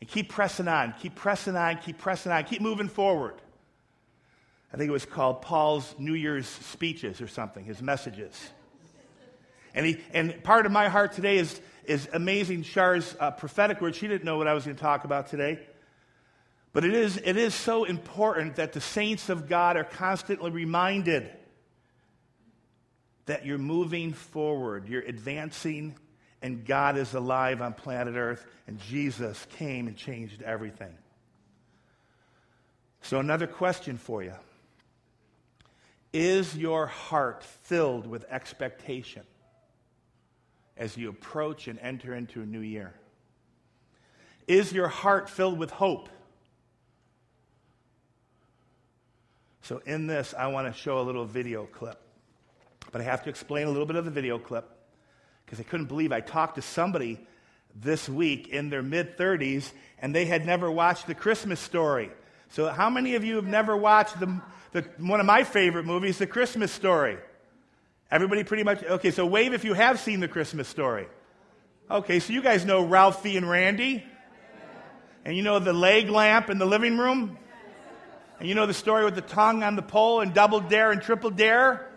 and 0.00 0.08
keep 0.08 0.28
pressing 0.28 0.68
on, 0.68 0.94
keep 1.00 1.14
pressing 1.14 1.56
on, 1.56 1.78
keep 1.78 1.98
pressing 1.98 2.30
on, 2.30 2.44
keep 2.44 2.60
moving 2.60 2.88
forward. 2.88 3.34
I 4.72 4.76
think 4.76 4.88
it 4.88 4.92
was 4.92 5.06
called 5.06 5.42
Paul's 5.42 5.94
New 5.98 6.14
Year's 6.14 6.46
speeches 6.46 7.20
or 7.20 7.26
something, 7.26 7.64
his 7.64 7.80
messages. 7.80 8.50
And, 9.74 9.86
he, 9.86 10.00
and 10.12 10.42
part 10.42 10.66
of 10.66 10.72
my 10.72 10.88
heart 10.88 11.12
today 11.12 11.38
is, 11.38 11.60
is 11.84 12.08
amazing 12.12 12.62
Char's 12.62 13.16
uh, 13.18 13.30
prophetic 13.30 13.80
word. 13.80 13.94
She 13.94 14.06
didn't 14.06 14.24
know 14.24 14.36
what 14.36 14.46
I 14.46 14.54
was 14.54 14.64
going 14.64 14.76
to 14.76 14.82
talk 14.82 15.04
about 15.04 15.28
today. 15.28 15.60
But 16.72 16.84
it 16.84 16.94
is, 16.94 17.18
it 17.22 17.36
is 17.36 17.54
so 17.54 17.84
important 17.84 18.56
that 18.56 18.72
the 18.72 18.80
saints 18.80 19.28
of 19.28 19.48
God 19.48 19.76
are 19.76 19.84
constantly 19.84 20.50
reminded 20.50 21.30
that 23.26 23.46
you're 23.46 23.58
moving 23.58 24.12
forward, 24.12 24.88
you're 24.88 25.02
advancing, 25.02 25.94
and 26.40 26.64
God 26.64 26.96
is 26.96 27.14
alive 27.14 27.62
on 27.62 27.72
planet 27.72 28.16
Earth, 28.16 28.44
and 28.66 28.80
Jesus 28.80 29.46
came 29.56 29.86
and 29.86 29.96
changed 29.96 30.42
everything. 30.42 30.94
So, 33.02 33.18
another 33.18 33.46
question 33.46 33.98
for 33.98 34.22
you 34.22 34.34
Is 36.12 36.56
your 36.56 36.86
heart 36.86 37.44
filled 37.44 38.06
with 38.06 38.24
expectation 38.30 39.22
as 40.76 40.96
you 40.96 41.08
approach 41.08 41.68
and 41.68 41.78
enter 41.80 42.14
into 42.14 42.42
a 42.42 42.46
new 42.46 42.60
year? 42.60 42.94
Is 44.48 44.72
your 44.72 44.88
heart 44.88 45.30
filled 45.30 45.58
with 45.58 45.70
hope? 45.70 46.08
So, 49.62 49.80
in 49.86 50.08
this, 50.08 50.34
I 50.36 50.48
want 50.48 50.72
to 50.72 50.78
show 50.78 51.00
a 51.00 51.02
little 51.02 51.24
video 51.24 51.66
clip. 51.66 52.00
But 52.90 53.00
I 53.00 53.04
have 53.04 53.22
to 53.24 53.30
explain 53.30 53.66
a 53.66 53.70
little 53.70 53.86
bit 53.86 53.96
of 53.96 54.04
the 54.04 54.10
video 54.10 54.38
clip 54.38 54.68
because 55.44 55.60
I 55.60 55.62
couldn't 55.62 55.86
believe 55.86 56.12
I 56.12 56.20
talked 56.20 56.56
to 56.56 56.62
somebody 56.62 57.20
this 57.74 58.08
week 58.08 58.48
in 58.48 58.70
their 58.70 58.82
mid 58.82 59.16
30s 59.16 59.70
and 60.00 60.14
they 60.14 60.26
had 60.26 60.44
never 60.44 60.70
watched 60.70 61.06
The 61.06 61.14
Christmas 61.14 61.60
Story. 61.60 62.10
So, 62.50 62.68
how 62.68 62.90
many 62.90 63.14
of 63.14 63.24
you 63.24 63.36
have 63.36 63.46
never 63.46 63.76
watched 63.76 64.18
the, 64.20 64.40
the, 64.72 64.82
one 64.98 65.20
of 65.20 65.26
my 65.26 65.44
favorite 65.44 65.86
movies, 65.86 66.18
The 66.18 66.26
Christmas 66.26 66.72
Story? 66.72 67.18
Everybody 68.12 68.44
pretty 68.44 68.62
much, 68.62 68.84
okay, 68.84 69.10
so 69.10 69.24
wave 69.24 69.54
if 69.54 69.64
you 69.64 69.72
have 69.72 69.98
seen 69.98 70.20
The 70.20 70.28
Christmas 70.28 70.68
Story. 70.68 71.08
Okay, 71.90 72.20
so 72.20 72.34
you 72.34 72.42
guys 72.42 72.62
know 72.62 72.84
Ralphie 72.84 73.38
and 73.38 73.48
Randy? 73.48 74.04
And 75.24 75.34
you 75.34 75.42
know 75.42 75.58
the 75.58 75.72
leg 75.72 76.10
lamp 76.10 76.50
in 76.50 76.58
the 76.58 76.66
living 76.66 76.98
room? 76.98 77.38
And 78.38 78.46
you 78.46 78.54
know 78.54 78.66
the 78.66 78.74
story 78.74 79.06
with 79.06 79.14
the 79.14 79.22
tongue 79.22 79.62
on 79.62 79.76
the 79.76 79.82
pole 79.82 80.20
and 80.20 80.34
double 80.34 80.60
dare 80.60 80.92
and 80.92 81.00
triple 81.00 81.30
dare? 81.30 81.88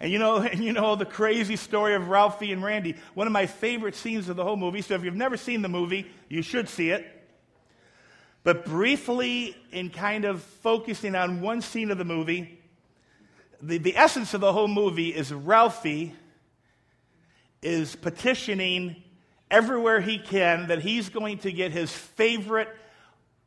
And 0.00 0.12
you 0.12 0.18
know, 0.18 0.36
and 0.42 0.62
you 0.62 0.74
know 0.74 0.96
the 0.96 1.06
crazy 1.06 1.56
story 1.56 1.94
of 1.94 2.10
Ralphie 2.10 2.52
and 2.52 2.62
Randy. 2.62 2.96
One 3.14 3.26
of 3.26 3.32
my 3.32 3.46
favorite 3.46 3.94
scenes 3.94 4.28
of 4.28 4.36
the 4.36 4.44
whole 4.44 4.58
movie. 4.58 4.82
So 4.82 4.96
if 4.96 5.02
you've 5.02 5.14
never 5.14 5.38
seen 5.38 5.62
the 5.62 5.68
movie, 5.70 6.10
you 6.28 6.42
should 6.42 6.68
see 6.68 6.90
it. 6.90 7.06
But 8.42 8.66
briefly, 8.66 9.56
in 9.72 9.88
kind 9.88 10.26
of 10.26 10.42
focusing 10.42 11.14
on 11.14 11.40
one 11.40 11.62
scene 11.62 11.90
of 11.90 11.96
the 11.96 12.04
movie, 12.04 12.60
the, 13.66 13.78
the 13.78 13.96
essence 13.96 14.34
of 14.34 14.40
the 14.40 14.52
whole 14.52 14.68
movie 14.68 15.08
is 15.08 15.32
Ralphie 15.32 16.14
is 17.62 17.96
petitioning 17.96 19.02
everywhere 19.50 20.00
he 20.00 20.18
can 20.18 20.68
that 20.68 20.80
he's 20.80 21.08
going 21.08 21.38
to 21.38 21.52
get 21.52 21.72
his 21.72 21.90
favorite 21.90 22.68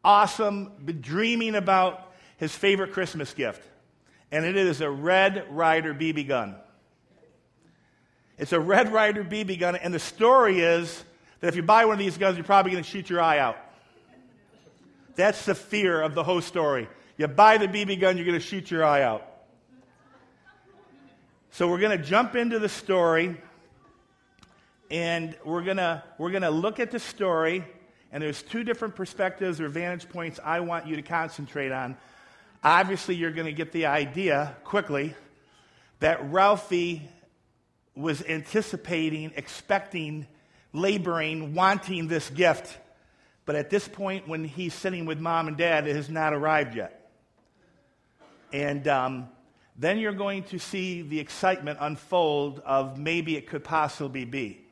awesome, 0.04 0.72
dreaming 1.02 1.56
about 1.56 2.14
his 2.38 2.56
favorite 2.56 2.94
Christmas 2.94 3.34
gift. 3.34 3.62
And 4.32 4.46
it 4.46 4.56
is 4.56 4.82
a 4.82 4.90
Red 4.90 5.46
Ryder 5.52 5.94
BB 5.94 6.28
gun. 6.28 6.56
It's 8.38 8.54
a 8.54 8.60
Red 8.60 8.92
Ryder 8.92 9.24
BB 9.24 9.60
gun, 9.60 9.76
and 9.76 9.94
the 9.94 10.00
story 10.00 10.60
is 10.62 11.04
that 11.40 11.48
if 11.48 11.56
you 11.56 11.64
buy 11.64 11.86
one 11.86 11.94
of 11.94 12.00
these 12.00 12.18
guns, 12.18 12.38
you're 12.38 12.46
probably 12.46 12.72
going 12.72 12.84
to 12.84 12.90
shoot 12.90 13.10
your 13.10 13.22
eye 13.22 13.40
out. 13.40 13.58
That's 15.16 15.46
the 15.46 15.56
fear 15.56 16.02
of 16.02 16.14
the 16.14 16.24
whole 16.24 16.42
story. 16.42 16.88
You 17.18 17.28
buy 17.28 17.58
the 17.58 17.68
BB 17.68 18.00
gun, 18.00 18.16
you're 18.18 18.26
going 18.26 18.40
to 18.40 18.46
shoot 18.46 18.70
your 18.70 18.86
eye 18.86 19.02
out. 19.02 19.27
So 21.58 21.68
we're 21.68 21.80
going 21.80 21.98
to 21.98 22.06
jump 22.06 22.36
into 22.36 22.60
the 22.60 22.70
story, 22.70 23.36
and 24.92 25.36
we're 25.44 25.64
going 25.64 25.78
to, 25.78 26.04
we're 26.20 26.30
going 26.30 26.44
to 26.44 26.52
look 26.52 26.80
at 26.80 26.92
the 26.92 27.00
story 27.00 27.66
and 28.12 28.22
there's 28.22 28.44
two 28.44 28.64
different 28.64 28.96
perspectives 28.96 29.60
or 29.60 29.68
vantage 29.68 30.08
points 30.08 30.40
I 30.44 30.60
want 30.60 30.86
you 30.86 30.98
to 30.98 31.02
concentrate 31.02 31.72
on. 31.72 31.98
Obviously, 32.64 33.16
you're 33.16 33.32
going 33.32 33.48
to 33.48 33.54
get 33.54 33.72
the 33.72 33.88
idea 33.88 34.56
quickly 34.66 35.16
that 36.00 36.32
Ralphie 36.32 37.10
was 37.96 38.22
anticipating, 38.22 39.32
expecting, 39.36 40.28
laboring, 40.74 41.56
wanting 41.56 42.08
this 42.08 42.30
gift. 42.30 42.78
But 43.48 43.56
at 43.56 43.72
this 43.72 43.88
point, 43.88 44.28
when 44.28 44.44
he's 44.44 44.76
sitting 44.76 45.08
with 45.08 45.20
mom 45.20 45.48
and 45.48 45.58
dad, 45.58 45.88
it 45.88 45.96
has 45.96 46.08
not 46.08 46.36
arrived 46.36 46.76
yet. 46.76 47.10
And 48.54 48.88
um, 48.88 49.30
then 49.78 50.00
you're 50.00 50.14
going 50.14 50.44
to 50.44 50.58
see 50.58 51.04
the 51.04 51.20
excitement 51.20 51.78
unfold 51.82 52.60
of 52.66 52.98
maybe 52.98 53.38
it 53.38 53.48
could 53.48 53.64
possibly 53.64 54.26
be. 54.26 54.66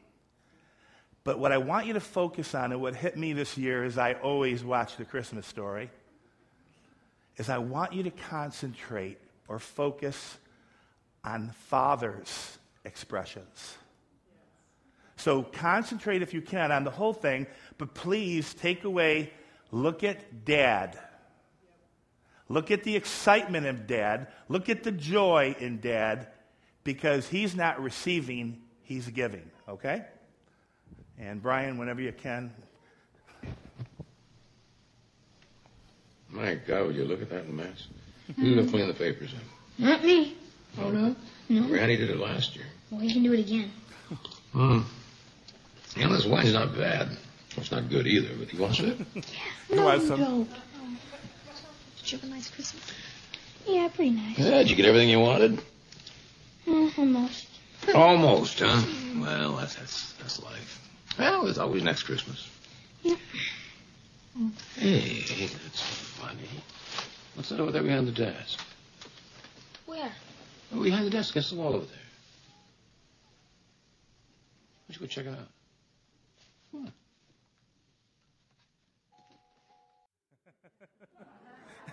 But 1.23 1.39
what 1.39 1.51
I 1.51 1.57
want 1.57 1.87
you 1.87 1.93
to 1.93 1.99
focus 1.99 2.53
on, 2.55 2.71
and 2.71 2.81
what 2.81 2.95
hit 2.95 3.17
me 3.17 3.33
this 3.33 3.57
year 3.57 3.83
as 3.83 3.97
I 3.97 4.13
always 4.13 4.63
watch 4.63 4.97
the 4.97 5.05
Christmas 5.05 5.45
story, 5.45 5.89
is 7.37 7.49
I 7.49 7.57
want 7.57 7.93
you 7.93 8.03
to 8.03 8.11
concentrate 8.11 9.19
or 9.47 9.59
focus 9.59 10.37
on 11.23 11.51
Father's 11.67 12.57
expressions. 12.83 13.75
So 15.17 15.43
concentrate 15.43 16.21
if 16.21 16.33
you 16.33 16.41
can 16.41 16.71
on 16.71 16.83
the 16.83 16.91
whole 16.91 17.13
thing, 17.13 17.47
but 17.77 17.93
please 17.93 18.53
take 18.53 18.83
away, 18.83 19.31
look 19.71 20.03
at 20.03 20.45
Dad. 20.45 20.97
Look 22.47 22.71
at 22.71 22.83
the 22.83 22.95
excitement 22.95 23.65
of 23.65 23.87
Dad. 23.87 24.27
Look 24.49 24.69
at 24.69 24.83
the 24.83 24.91
joy 24.91 25.55
in 25.59 25.79
Dad 25.79 26.27
because 26.83 27.27
he's 27.27 27.55
not 27.55 27.81
receiving, 27.81 28.61
he's 28.83 29.07
giving, 29.07 29.49
okay? 29.67 30.05
And 31.17 31.41
Brian, 31.41 31.77
whenever 31.77 32.01
you 32.01 32.11
can. 32.11 32.53
My 36.29 36.55
God, 36.55 36.87
would 36.87 36.95
you 36.95 37.05
look 37.05 37.21
at 37.21 37.29
that 37.29 37.49
mess? 37.49 37.87
Who's 38.35 38.55
going 38.55 38.65
to 38.65 38.71
clean 38.71 38.87
the 38.87 38.93
papers 38.93 39.33
up? 39.33 39.41
Not 39.77 40.03
me. 40.03 40.35
Oh, 40.79 40.89
no? 40.89 41.15
No. 41.47 41.67
Randy 41.69 41.95
did 41.97 42.09
it 42.09 42.17
last 42.17 42.55
year. 42.55 42.65
Well, 42.91 42.99
he 42.99 43.11
can 43.11 43.23
do 43.23 43.33
it 43.33 43.39
again. 43.39 43.71
Hmm. 44.51 44.81
You 45.95 46.07
know, 46.07 46.13
this 46.13 46.25
wine's 46.25 46.53
not 46.53 46.75
bad. 46.75 47.09
It's 47.57 47.71
not 47.71 47.89
good 47.89 48.05
either, 48.05 48.35
but 48.37 48.49
he 48.49 48.57
wants 48.57 48.79
it. 48.79 48.97
No, 49.71 49.85
want 49.85 50.01
you 50.01 50.07
some? 50.07 50.19
don't. 50.19 50.49
Did 52.05 52.11
you 52.11 52.17
have 52.19 52.29
a 52.29 52.33
nice 52.35 52.51
Christmas? 52.51 52.83
Yeah, 53.67 53.87
pretty 53.87 54.11
nice. 54.11 54.37
Yeah, 54.37 54.59
did 54.59 54.69
you 54.69 54.75
get 54.75 54.85
everything 54.85 55.09
you 55.09 55.19
wanted? 55.19 55.59
Uh, 56.67 56.89
almost. 56.99 57.47
Almost, 57.95 58.59
huh? 58.59 58.83
Well, 59.19 59.55
that's, 59.55 59.73
that's, 59.73 60.11
that's 60.13 60.43
life. 60.43 60.87
Well, 61.17 61.45
there's 61.45 61.57
always 61.57 61.81
next 61.81 62.03
Christmas. 62.03 62.47
Yeah. 63.01 63.15
Hey, 64.75 65.47
that's 65.47 65.81
funny. 65.81 66.47
What's 67.33 67.49
that 67.49 67.59
over 67.59 67.71
there 67.71 67.81
behind 67.81 68.07
the 68.07 68.11
desk? 68.11 68.59
Where? 69.87 70.11
Oh, 70.75 70.83
behind 70.83 71.07
the 71.07 71.09
desk, 71.09 71.31
against 71.31 71.49
the 71.49 71.55
wall 71.55 71.73
over 71.73 71.85
there. 71.85 71.95
Why 74.85 74.93
don't 74.93 75.01
you 75.01 75.07
go 75.07 75.07
check 75.07 75.25
it 75.25 75.29
out? 75.29 75.47
Come 76.71 76.81
on. 76.85 76.93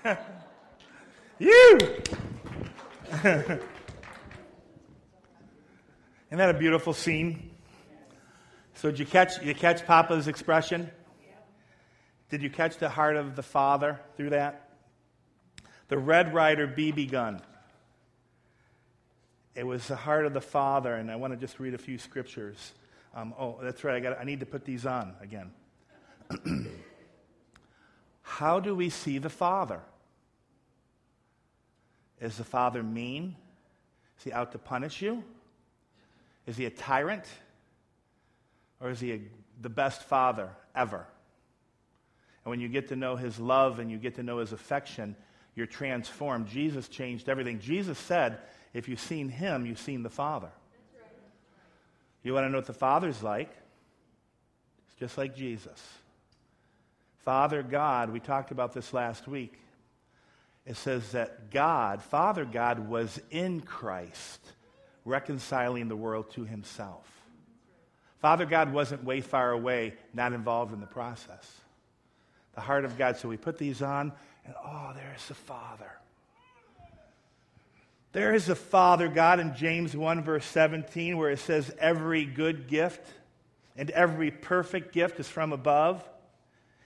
You! 1.39 1.79
Isn't 3.25 3.59
that 6.31 6.55
a 6.55 6.55
beautiful 6.55 6.93
scene? 6.93 7.51
So 8.75 8.91
did 8.91 9.01
you 9.01 9.07
catch, 9.07 9.43
you 9.43 9.53
catch 9.53 9.85
Papa's 9.85 10.29
expression? 10.29 10.89
Did 12.31 12.43
you 12.43 12.51
catch 12.51 12.79
the 12.79 12.89
heart 12.89 13.17
of 13.17 13.35
the 13.35 13.43
Father 13.43 14.01
through 14.17 14.31
that? 14.31 14.71
The 15.89 15.99
Red 15.99 16.33
Ryder 16.33 16.69
BB 16.69 17.11
gun. 17.11 17.43
It 19.57 19.67
was 19.67 19.89
the 19.89 19.97
heart 19.97 20.25
of 20.27 20.33
the 20.33 20.41
Father, 20.41 20.95
and 20.95 21.11
I 21.11 21.17
want 21.17 21.33
to 21.33 21.37
just 21.37 21.59
read 21.59 21.75
a 21.75 21.79
few 21.79 21.99
scriptures. 21.99 22.73
Um, 23.17 23.35
oh, 23.39 23.59
that's 23.61 23.83
right. 23.83 23.97
I, 23.97 24.01
got, 24.01 24.21
I 24.21 24.25
need 24.25 24.41
to 24.41 24.47
put 24.47 24.65
these 24.65 24.87
on 24.87 25.15
again. 25.21 25.51
How 28.23 28.61
do 28.61 28.77
we 28.77 28.91
see 28.91 29.19
the 29.19 29.29
Father? 29.29 29.81
Is 32.23 32.39
the 32.39 32.45
Father 32.45 32.83
mean? 32.83 33.37
Is 34.19 34.25
he 34.25 34.33
out 34.33 34.53
to 34.53 34.59
punish 34.59 35.03
you? 35.03 35.23
Is 36.47 36.57
he 36.57 36.65
a 36.65 36.71
tyrant? 36.71 37.25
Or 38.81 38.91
is 38.91 39.01
he 39.01 39.13
a, 39.13 39.21
the 39.61 39.69
best 39.69 40.03
father 40.05 40.51
ever? 40.75 41.07
And 42.45 42.51
when 42.51 42.61
you 42.61 42.69
get 42.69 42.89
to 42.89 42.97
know 42.97 43.17
his 43.17 43.39
love 43.39 43.81
and 43.81 43.91
you 43.91 43.99
get 43.99 44.15
to 44.17 44.23
know 44.23 44.39
his 44.39 44.53
affection, 44.53 45.17
you're 45.55 45.67
transformed. 45.67 46.49
Jesus 46.49 46.89
changed 46.89 47.29
everything. 47.29 47.59
Jesus 47.61 47.99
said, 47.99 48.39
if 48.73 48.89
you've 48.89 49.01
seen 49.01 49.29
him, 49.29 49.67
you've 49.67 49.79
seen 49.79 50.03
the 50.03 50.11
Father. 50.11 50.51
You 52.23 52.35
want 52.35 52.47
to 52.47 52.51
know 52.51 52.59
what 52.59 52.67
the 52.67 52.73
Father's 52.73 53.23
like? 53.23 53.51
It's 54.87 54.99
just 54.99 55.19
like 55.19 55.35
Jesus. 55.37 55.81
Father 57.25 57.63
God, 57.63 58.11
we 58.11 58.21
talked 58.21 58.53
about 58.53 58.73
this 58.73 58.93
last 58.93 59.27
week. 59.29 59.59
It 60.65 60.77
says 60.77 61.13
that 61.13 61.51
God, 61.51 62.03
Father 62.03 62.45
God, 62.45 62.89
was 62.89 63.21
in 63.31 63.61
Christ, 63.61 64.41
reconciling 65.05 65.89
the 65.89 65.97
world 65.97 66.31
to 66.33 66.45
himself. 66.45 67.07
Father 68.21 68.47
God 68.47 68.73
wasn't 68.73 69.03
way 69.03 69.21
far 69.21 69.51
away, 69.51 69.95
not 70.15 70.33
involved 70.33 70.73
in 70.73 70.81
the 70.81 70.87
process. 70.87 71.61
The 72.55 72.61
heart 72.61 72.85
of 72.85 72.97
God. 72.97 73.17
So 73.17 73.29
we 73.29 73.37
put 73.37 73.59
these 73.59 73.83
on, 73.83 74.13
and 74.45 74.55
oh, 74.65 74.93
there's 74.95 75.27
the 75.27 75.35
Father. 75.35 75.91
There 78.13 78.35
is 78.35 78.47
the 78.47 78.55
Father 78.55 79.09
God 79.09 79.41
in 79.41 79.55
James 79.57 79.97
1, 79.97 80.23
verse 80.23 80.45
17, 80.45 81.17
where 81.17 81.31
it 81.31 81.39
says, 81.39 81.75
Every 81.79 82.25
good 82.25 82.69
gift 82.69 83.05
and 83.77 83.91
every 83.91 84.31
perfect 84.31 84.93
gift 84.93 85.19
is 85.19 85.29
from 85.29 85.53
above 85.53 86.07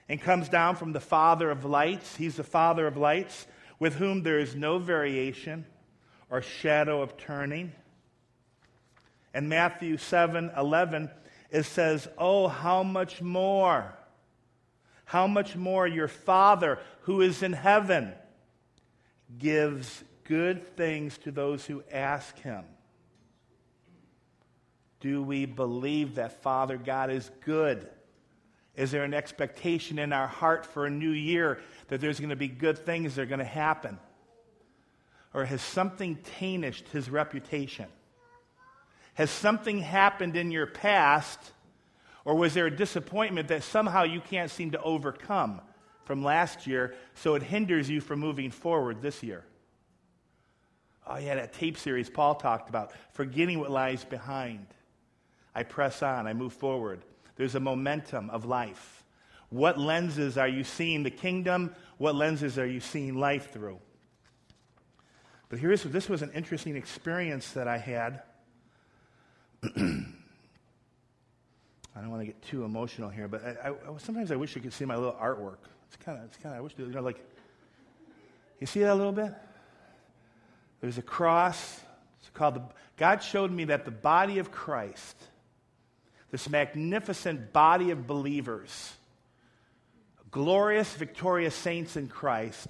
and 0.09 0.21
comes 0.21 0.47
down 0.47 0.77
from 0.77 0.93
the 0.93 1.01
Father 1.01 1.51
of 1.51 1.65
lights. 1.65 2.15
He's 2.15 2.37
the 2.37 2.43
Father 2.43 2.87
of 2.87 2.95
lights, 2.95 3.45
with 3.79 3.95
whom 3.95 4.23
there 4.23 4.39
is 4.39 4.55
no 4.55 4.79
variation 4.79 5.65
or 6.29 6.41
shadow 6.41 7.01
of 7.01 7.17
turning. 7.17 7.71
And 9.33 9.49
Matthew 9.49 9.97
7 9.97 10.51
11, 10.57 11.09
it 11.51 11.63
says, 11.63 12.07
Oh, 12.17 12.47
how 12.47 12.83
much 12.83 13.21
more? 13.21 13.93
How 15.05 15.27
much 15.27 15.55
more 15.55 15.87
your 15.87 16.07
Father 16.07 16.79
who 17.01 17.21
is 17.21 17.41
in 17.43 17.53
heaven 17.53 18.13
gives 19.37 20.03
good 20.27 20.75
things 20.75 21.17
to 21.19 21.31
those 21.31 21.65
who 21.65 21.83
ask 21.91 22.37
him. 22.39 22.63
Do 24.99 25.21
we 25.21 25.45
believe 25.45 26.15
that 26.15 26.41
Father 26.43 26.77
God 26.77 27.09
is 27.09 27.29
good? 27.45 27.87
Is 28.77 28.91
there 28.91 29.03
an 29.03 29.15
expectation 29.15 29.97
in 29.97 30.13
our 30.13 30.27
heart 30.27 30.65
for 30.65 30.85
a 30.85 30.89
new 30.89 31.09
year 31.09 31.59
that 31.87 31.99
there's 31.99 32.19
going 32.19 32.29
to 32.29 32.35
be 32.35 32.47
good 32.47 32.77
things 32.77 33.15
that 33.15 33.23
are 33.23 33.25
going 33.25 33.39
to 33.39 33.45
happen? 33.45 33.99
Or 35.33 35.45
has 35.45 35.61
something 35.61 36.19
tarnished 36.39 36.87
his 36.89 37.09
reputation? 37.09 37.87
Has 39.15 39.31
something 39.31 39.79
happened 39.79 40.37
in 40.37 40.51
your 40.51 40.67
past, 40.67 41.39
or 42.23 42.35
was 42.35 42.53
there 42.53 42.67
a 42.67 42.75
disappointment 42.75 43.47
that 43.47 43.63
somehow 43.63 44.03
you 44.03 44.21
can't 44.21 44.51
seem 44.51 44.71
to 44.71 44.81
overcome 44.81 45.59
from 46.05 46.23
last 46.23 46.67
year 46.67 46.93
so 47.15 47.33
it 47.33 47.41
hinders 47.41 47.89
you 47.89 47.99
from 47.99 48.19
moving 48.19 48.51
forward 48.51 49.01
this 49.01 49.23
year? 49.23 49.43
Oh, 51.07 51.17
yeah, 51.17 51.33
that 51.35 51.53
tape 51.53 51.79
series 51.79 52.11
Paul 52.11 52.35
talked 52.35 52.69
about, 52.69 52.91
forgetting 53.13 53.59
what 53.59 53.71
lies 53.71 54.03
behind. 54.03 54.67
I 55.55 55.63
press 55.63 56.03
on, 56.03 56.27
I 56.27 56.33
move 56.33 56.53
forward. 56.53 57.01
There's 57.37 57.55
a 57.55 57.59
momentum 57.59 58.29
of 58.29 58.45
life. 58.45 59.03
What 59.49 59.79
lenses 59.79 60.37
are 60.37 60.47
you 60.47 60.63
seeing 60.63 61.03
the 61.03 61.11
kingdom? 61.11 61.73
What 61.97 62.15
lenses 62.15 62.57
are 62.57 62.65
you 62.65 62.79
seeing 62.79 63.17
life 63.17 63.51
through? 63.51 63.79
But 65.49 65.59
here's 65.59 65.83
this 65.83 66.09
was 66.09 66.21
an 66.21 66.31
interesting 66.33 66.75
experience 66.75 67.51
that 67.51 67.67
I 67.67 67.77
had. 67.77 68.23
I 71.97 72.01
don't 72.01 72.11
want 72.11 72.21
to 72.21 72.25
get 72.27 72.41
too 72.43 72.63
emotional 72.63 73.09
here, 73.09 73.27
but 73.27 73.43
I, 73.43 73.69
I, 73.69 73.73
sometimes 73.97 74.31
I 74.31 74.35
wish 74.35 74.55
you 74.55 74.61
could 74.61 74.73
see 74.73 74.85
my 74.85 74.95
little 74.95 75.13
artwork. 75.13 75.57
It's 75.87 75.95
kind 75.97 76.19
of, 76.19 76.25
it's 76.25 76.37
kind 76.37 76.53
of, 76.53 76.59
I 76.59 76.61
wish, 76.61 76.73
you 76.77 76.85
know, 76.87 77.01
like, 77.01 77.23
you 78.59 78.67
see 78.67 78.81
that 78.81 78.91
a 78.91 78.95
little 78.95 79.13
bit? 79.13 79.33
There's 80.81 80.97
a 80.97 81.01
cross. 81.01 81.79
It's 82.19 82.29
called 82.29 82.55
the, 82.55 82.61
God 82.97 83.23
showed 83.23 83.51
me 83.51 83.65
that 83.65 83.85
the 83.85 83.91
body 83.91 84.39
of 84.39 84.51
Christ, 84.51 85.15
this 86.31 86.49
magnificent 86.49 87.53
body 87.53 87.91
of 87.91 88.05
believers, 88.05 88.93
glorious, 90.31 90.93
victorious 90.93 91.55
saints 91.55 91.95
in 91.95 92.07
Christ, 92.07 92.67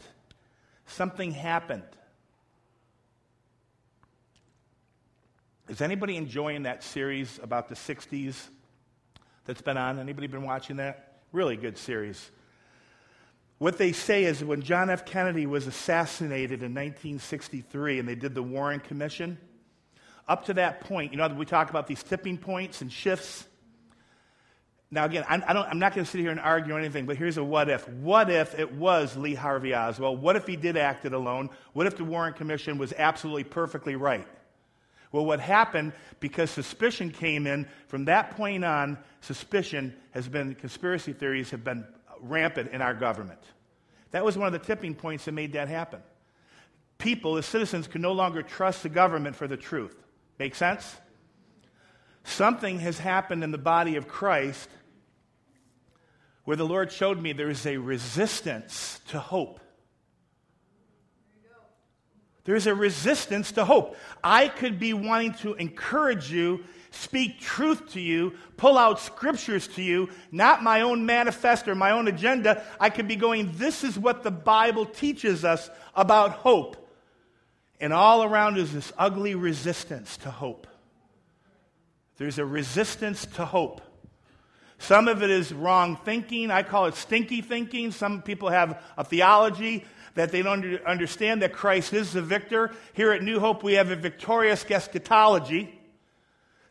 something 0.85 1.31
happened. 1.31 1.83
Is 5.67 5.81
anybody 5.81 6.15
enjoying 6.15 6.63
that 6.63 6.83
series 6.83 7.39
about 7.43 7.67
the 7.67 7.75
60s 7.75 8.35
that's 9.45 9.61
been 9.61 9.77
on? 9.77 9.99
Anybody 9.99 10.27
been 10.27 10.43
watching 10.43 10.77
that? 10.77 11.17
Really 11.33 11.57
good 11.57 11.77
series. 11.77 12.31
What 13.57 13.77
they 13.77 13.91
say 13.91 14.23
is 14.23 14.43
when 14.43 14.61
John 14.61 14.89
F. 14.89 15.05
Kennedy 15.05 15.45
was 15.45 15.67
assassinated 15.67 16.61
in 16.61 16.73
1963 16.73 17.99
and 17.99 18.07
they 18.07 18.15
did 18.15 18.35
the 18.35 18.43
Warren 18.43 18.79
Commission, 18.79 19.37
up 20.27 20.45
to 20.45 20.53
that 20.55 20.81
point, 20.81 21.11
you 21.11 21.17
know, 21.17 21.27
we 21.29 21.45
talk 21.45 21.69
about 21.69 21.87
these 21.87 22.03
tipping 22.03 22.37
points 22.37 22.81
and 22.81 22.91
shifts. 22.91 23.45
Now, 24.89 25.05
again, 25.05 25.25
I'm, 25.27 25.43
I 25.47 25.69
am 25.69 25.79
not 25.79 25.93
going 25.93 26.05
to 26.05 26.11
sit 26.11 26.21
here 26.21 26.31
and 26.31 26.39
argue 26.39 26.73
or 26.73 26.79
anything, 26.79 27.05
but 27.05 27.17
here's 27.17 27.37
a 27.37 27.43
what 27.43 27.69
if. 27.69 27.87
What 27.89 28.29
if 28.29 28.57
it 28.57 28.73
was 28.73 29.17
Lee 29.17 29.35
Harvey 29.35 29.75
Oswald? 29.75 30.21
What 30.21 30.35
if 30.35 30.47
he 30.47 30.55
did 30.55 30.77
act 30.77 31.05
it 31.05 31.13
alone? 31.13 31.49
What 31.73 31.87
if 31.87 31.97
the 31.97 32.05
Warren 32.05 32.33
Commission 32.33 32.77
was 32.77 32.93
absolutely 32.97 33.43
perfectly 33.43 33.95
right? 33.95 34.27
Well, 35.11 35.25
what 35.25 35.39
happened, 35.39 35.93
because 36.19 36.51
suspicion 36.51 37.11
came 37.11 37.47
in, 37.47 37.67
from 37.87 38.05
that 38.05 38.35
point 38.35 38.65
on, 38.65 38.97
suspicion 39.21 39.93
has 40.11 40.27
been, 40.27 40.55
conspiracy 40.55 41.13
theories 41.13 41.49
have 41.51 41.63
been 41.63 41.85
rampant 42.19 42.71
in 42.71 42.81
our 42.81 42.93
government. 42.93 43.39
That 44.11 44.25
was 44.25 44.37
one 44.37 44.47
of 44.47 44.53
the 44.53 44.59
tipping 44.59 44.95
points 44.95 45.25
that 45.25 45.33
made 45.33 45.53
that 45.53 45.67
happen. 45.69 46.01
People, 46.97 47.37
as 47.37 47.45
citizens, 47.45 47.87
could 47.87 48.01
no 48.01 48.13
longer 48.13 48.41
trust 48.41 48.83
the 48.83 48.89
government 48.89 49.35
for 49.35 49.47
the 49.47 49.57
truth. 49.57 49.95
Make 50.39 50.55
sense? 50.55 50.95
Something 52.23 52.79
has 52.79 52.99
happened 52.99 53.43
in 53.43 53.51
the 53.51 53.57
body 53.57 53.95
of 53.95 54.07
Christ 54.07 54.69
where 56.43 56.57
the 56.57 56.65
Lord 56.65 56.91
showed 56.91 57.21
me 57.21 57.33
there 57.33 57.49
is 57.49 57.65
a 57.65 57.77
resistance 57.77 59.01
to 59.09 59.19
hope. 59.19 59.59
There's 62.45 62.67
a 62.67 62.73
resistance 62.73 63.51
to 63.53 63.65
hope. 63.65 63.97
I 64.23 64.47
could 64.47 64.79
be 64.79 64.93
wanting 64.93 65.33
to 65.35 65.55
encourage 65.55 66.31
you 66.31 66.63
speak 66.91 67.39
truth 67.39 67.91
to 67.93 68.01
you, 68.01 68.33
pull 68.55 68.77
out 68.77 68.99
scriptures 68.99 69.67
to 69.67 69.83
you, 69.83 70.09
not 70.31 70.63
my 70.63 70.81
own 70.81 71.05
manifest 71.05 71.67
or 71.67 71.75
my 71.75 71.91
own 71.91 72.07
agenda. 72.07 72.63
I 72.79 72.89
could 72.89 73.07
be 73.07 73.15
going, 73.15 73.51
this 73.55 73.83
is 73.83 73.97
what 73.97 74.23
the 74.23 74.31
Bible 74.31 74.85
teaches 74.85 75.45
us 75.45 75.69
about 75.95 76.31
hope. 76.31 76.86
And 77.79 77.93
all 77.93 78.23
around 78.23 78.57
is 78.57 78.73
this 78.73 78.91
ugly 78.97 79.35
resistance 79.35 80.17
to 80.17 80.31
hope. 80.31 80.67
There's 82.17 82.39
a 82.39 82.45
resistance 82.45 83.25
to 83.35 83.45
hope. 83.45 83.81
Some 84.79 85.07
of 85.07 85.23
it 85.23 85.29
is 85.29 85.53
wrong 85.53 85.97
thinking. 86.03 86.51
I 86.51 86.63
call 86.63 86.85
it 86.85 86.95
stinky 86.95 87.41
thinking. 87.41 87.91
Some 87.91 88.21
people 88.21 88.49
have 88.49 88.81
a 88.97 89.03
theology 89.03 89.85
that 90.15 90.31
they 90.31 90.41
don't 90.41 90.81
understand 90.83 91.43
that 91.43 91.53
Christ 91.53 91.93
is 91.93 92.13
the 92.13 92.21
victor. 92.21 92.71
Here 92.93 93.11
at 93.11 93.21
New 93.21 93.39
Hope, 93.39 93.63
we 93.63 93.73
have 93.73 93.91
a 93.91 93.95
victorious 93.95 94.65
eschatology 94.69 95.79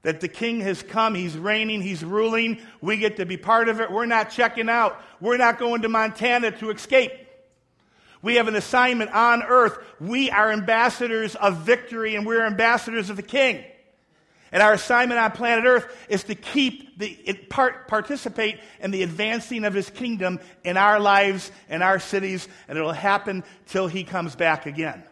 that 0.02 0.20
the 0.20 0.28
king 0.28 0.60
has 0.60 0.84
come, 0.84 1.16
he's 1.16 1.36
reigning, 1.36 1.82
he's 1.82 2.04
ruling. 2.04 2.60
We 2.80 2.96
get 2.96 3.16
to 3.16 3.26
be 3.26 3.36
part 3.36 3.68
of 3.68 3.80
it. 3.80 3.90
We're 3.90 4.06
not 4.06 4.30
checking 4.30 4.68
out. 4.68 5.02
We're 5.20 5.36
not 5.36 5.58
going 5.58 5.82
to 5.82 5.88
Montana 5.88 6.52
to 6.52 6.70
escape. 6.70 7.10
We 8.22 8.36
have 8.36 8.48
an 8.48 8.56
assignment 8.56 9.12
on 9.12 9.42
earth. 9.42 9.78
We 10.00 10.30
are 10.30 10.52
ambassadors 10.52 11.34
of 11.34 11.58
victory 11.58 12.14
and 12.14 12.26
we're 12.26 12.44
ambassadors 12.44 13.10
of 13.10 13.16
the 13.16 13.22
king. 13.22 13.64
And 14.52 14.62
our 14.62 14.72
assignment 14.72 15.20
on 15.20 15.32
planet 15.32 15.64
earth 15.66 16.06
is 16.08 16.24
to 16.24 16.34
keep 16.34 16.98
the, 16.98 17.34
part, 17.50 17.88
participate 17.88 18.60
in 18.80 18.90
the 18.90 19.02
advancing 19.02 19.64
of 19.64 19.74
his 19.74 19.90
kingdom 19.90 20.40
in 20.64 20.76
our 20.76 21.00
lives, 21.00 21.50
in 21.68 21.82
our 21.82 21.98
cities, 21.98 22.48
and 22.68 22.78
it'll 22.78 22.92
happen 22.92 23.44
till 23.66 23.88
he 23.88 24.04
comes 24.04 24.36
back 24.36 24.66
again. 24.66 25.02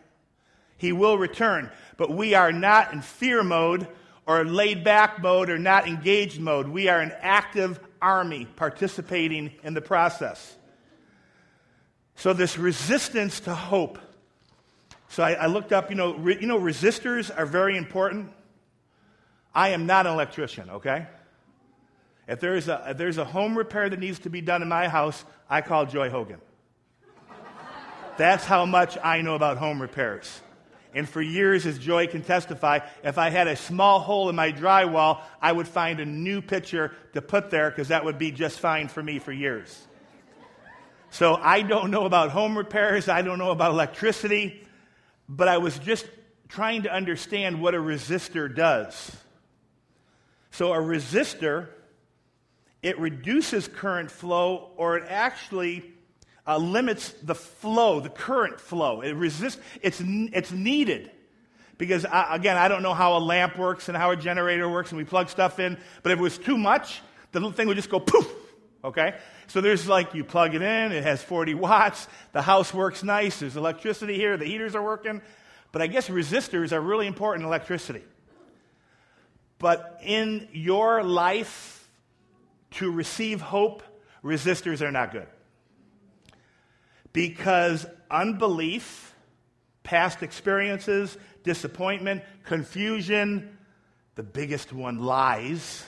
He 0.76 0.92
will 0.92 1.18
return, 1.18 1.70
but 1.96 2.10
we 2.10 2.34
are 2.34 2.52
not 2.52 2.92
in 2.92 3.02
fear 3.02 3.42
mode 3.42 3.88
or 4.26 4.44
laid 4.44 4.84
back 4.84 5.20
mode 5.20 5.50
or 5.50 5.58
not 5.58 5.86
engaged 5.86 6.40
mode. 6.40 6.68
We 6.68 6.88
are 6.88 7.00
an 7.00 7.12
active 7.20 7.78
army 8.00 8.46
participating 8.56 9.52
in 9.62 9.74
the 9.74 9.80
process. 9.80 10.56
So, 12.16 12.32
this 12.32 12.58
resistance 12.58 13.40
to 13.40 13.54
hope. 13.54 13.98
So, 15.08 15.22
I, 15.22 15.32
I 15.32 15.46
looked 15.46 15.72
up, 15.72 15.90
you 15.90 15.96
know, 15.96 16.14
re, 16.14 16.38
you 16.40 16.46
know, 16.46 16.58
resistors 16.58 17.36
are 17.36 17.46
very 17.46 17.76
important. 17.76 18.30
I 19.54 19.70
am 19.70 19.86
not 19.86 20.06
an 20.06 20.12
electrician, 20.12 20.70
okay? 20.70 21.06
If 22.26 22.40
there's, 22.40 22.68
a, 22.68 22.84
if 22.88 22.96
there's 22.96 23.18
a 23.18 23.24
home 23.24 23.56
repair 23.56 23.88
that 23.88 23.98
needs 23.98 24.20
to 24.20 24.30
be 24.30 24.40
done 24.40 24.62
in 24.62 24.68
my 24.68 24.88
house, 24.88 25.24
I 25.48 25.60
call 25.60 25.86
Joy 25.86 26.10
Hogan. 26.10 26.40
That's 28.16 28.44
how 28.44 28.64
much 28.64 28.96
I 29.02 29.22
know 29.22 29.34
about 29.34 29.58
home 29.58 29.82
repairs. 29.82 30.40
And 30.94 31.08
for 31.08 31.20
years, 31.20 31.66
as 31.66 31.78
Joy 31.78 32.06
can 32.06 32.22
testify, 32.22 32.78
if 33.02 33.18
I 33.18 33.28
had 33.28 33.48
a 33.48 33.56
small 33.56 33.98
hole 33.98 34.28
in 34.28 34.36
my 34.36 34.52
drywall, 34.52 35.22
I 35.42 35.50
would 35.50 35.66
find 35.66 35.98
a 35.98 36.04
new 36.04 36.40
picture 36.40 36.92
to 37.14 37.20
put 37.20 37.50
there 37.50 37.70
because 37.70 37.88
that 37.88 38.04
would 38.04 38.16
be 38.16 38.30
just 38.30 38.60
fine 38.60 38.86
for 38.86 39.02
me 39.02 39.18
for 39.18 39.32
years. 39.32 39.86
So 41.14 41.36
I 41.36 41.62
don't 41.62 41.92
know 41.92 42.06
about 42.06 42.30
home 42.30 42.58
repairs, 42.58 43.08
I 43.08 43.22
don't 43.22 43.38
know 43.38 43.52
about 43.52 43.70
electricity, 43.70 44.66
but 45.28 45.46
I 45.46 45.58
was 45.58 45.78
just 45.78 46.08
trying 46.48 46.82
to 46.82 46.92
understand 46.92 47.62
what 47.62 47.72
a 47.72 47.78
resistor 47.78 48.52
does. 48.52 49.16
So 50.50 50.72
a 50.72 50.78
resistor, 50.78 51.68
it 52.82 52.98
reduces 52.98 53.68
current 53.68 54.10
flow 54.10 54.72
or 54.76 54.96
it 54.96 55.04
actually 55.08 55.84
uh, 56.48 56.56
limits 56.56 57.14
the 57.22 57.36
flow, 57.36 58.00
the 58.00 58.10
current 58.10 58.58
flow. 58.58 59.00
It 59.00 59.12
resists, 59.12 59.60
it's, 59.82 60.02
it's 60.04 60.50
needed. 60.50 61.12
Because, 61.78 62.04
I, 62.04 62.22
uh, 62.22 62.34
again, 62.34 62.56
I 62.56 62.66
don't 62.66 62.82
know 62.82 62.92
how 62.92 63.16
a 63.16 63.20
lamp 63.20 63.56
works 63.56 63.88
and 63.88 63.96
how 63.96 64.10
a 64.10 64.16
generator 64.16 64.68
works, 64.68 64.90
and 64.90 64.98
we 64.98 65.04
plug 65.04 65.28
stuff 65.28 65.60
in, 65.60 65.78
but 66.02 66.10
if 66.10 66.18
it 66.18 66.22
was 66.22 66.38
too 66.38 66.58
much, 66.58 67.02
the 67.30 67.38
little 67.38 67.52
thing 67.52 67.68
would 67.68 67.76
just 67.76 67.88
go 67.88 68.00
poof, 68.00 68.28
okay? 68.84 69.16
So 69.46 69.60
there's 69.60 69.88
like, 69.88 70.14
you 70.14 70.22
plug 70.22 70.54
it 70.54 70.62
in, 70.62 70.92
it 70.92 71.02
has 71.02 71.22
40 71.22 71.54
watts, 71.54 72.06
the 72.32 72.42
house 72.42 72.72
works 72.72 73.02
nice, 73.02 73.40
there's 73.40 73.56
electricity 73.56 74.14
here, 74.14 74.36
the 74.36 74.44
heaters 74.44 74.74
are 74.74 74.82
working, 74.82 75.22
but 75.72 75.82
I 75.82 75.86
guess 75.86 76.08
resistors 76.08 76.72
are 76.72 76.80
really 76.80 77.06
important 77.06 77.42
in 77.42 77.48
electricity. 77.48 78.04
But 79.58 80.00
in 80.04 80.48
your 80.52 81.02
life, 81.02 81.88
to 82.72 82.90
receive 82.90 83.40
hope, 83.40 83.82
resistors 84.22 84.82
are 84.82 84.90
not 84.90 85.12
good 85.12 85.26
because 87.12 87.86
unbelief, 88.10 89.14
past 89.84 90.22
experiences, 90.22 91.16
disappointment, 91.44 92.22
confusion, 92.42 93.56
the 94.16 94.22
biggest 94.22 94.72
one, 94.72 94.98
lies, 94.98 95.84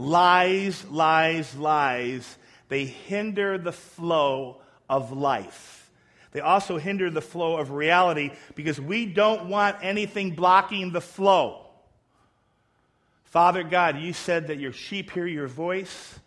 lies, 0.00 0.84
lies, 0.86 1.54
lies, 1.56 2.36
they 2.68 2.84
hinder 2.84 3.58
the 3.58 3.72
flow 3.72 4.60
of 4.88 5.12
life. 5.12 5.90
They 6.32 6.40
also 6.40 6.78
hinder 6.78 7.10
the 7.10 7.20
flow 7.20 7.56
of 7.56 7.72
reality 7.72 8.30
because 8.54 8.80
we 8.80 9.06
don't 9.06 9.48
want 9.48 9.76
anything 9.82 10.34
blocking 10.34 10.92
the 10.92 11.00
flow. 11.00 11.66
Father 13.24 13.64
God, 13.64 13.98
you 13.98 14.12
said 14.12 14.48
that 14.48 14.58
your 14.58 14.72
sheep 14.72 15.10
hear 15.10 15.26
your 15.26 15.48
voice 15.48 16.18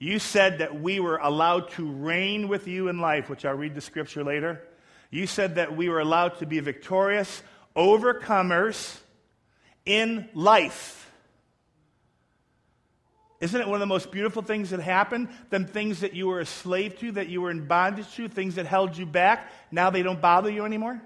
you 0.00 0.18
said 0.18 0.58
that 0.58 0.80
we 0.80 0.98
were 0.98 1.18
allowed 1.18 1.68
to 1.72 1.86
reign 1.86 2.48
with 2.48 2.66
you 2.66 2.88
in 2.88 3.00
life, 3.00 3.28
which 3.28 3.44
I'll 3.44 3.54
read 3.54 3.74
the 3.74 3.82
scripture 3.82 4.24
later. 4.24 4.66
You 5.10 5.26
said 5.26 5.56
that 5.56 5.76
we 5.76 5.90
were 5.90 6.00
allowed 6.00 6.38
to 6.38 6.46
be 6.46 6.58
victorious 6.58 7.42
overcomers 7.76 8.98
in 9.84 10.26
life. 10.32 10.99
Isn't 13.40 13.60
it 13.60 13.66
one 13.66 13.76
of 13.76 13.80
the 13.80 13.86
most 13.86 14.10
beautiful 14.10 14.42
things 14.42 14.70
that 14.70 14.80
happened? 14.80 15.28
Them 15.48 15.64
things 15.64 16.00
that 16.00 16.14
you 16.14 16.26
were 16.26 16.40
a 16.40 16.46
slave 16.46 16.98
to, 16.98 17.12
that 17.12 17.28
you 17.28 17.40
were 17.40 17.50
in 17.50 17.66
bondage 17.66 18.14
to, 18.16 18.28
things 18.28 18.56
that 18.56 18.66
held 18.66 18.96
you 18.96 19.06
back, 19.06 19.50
now 19.70 19.88
they 19.88 20.02
don't 20.02 20.20
bother 20.20 20.50
you 20.50 20.64
anymore? 20.64 21.00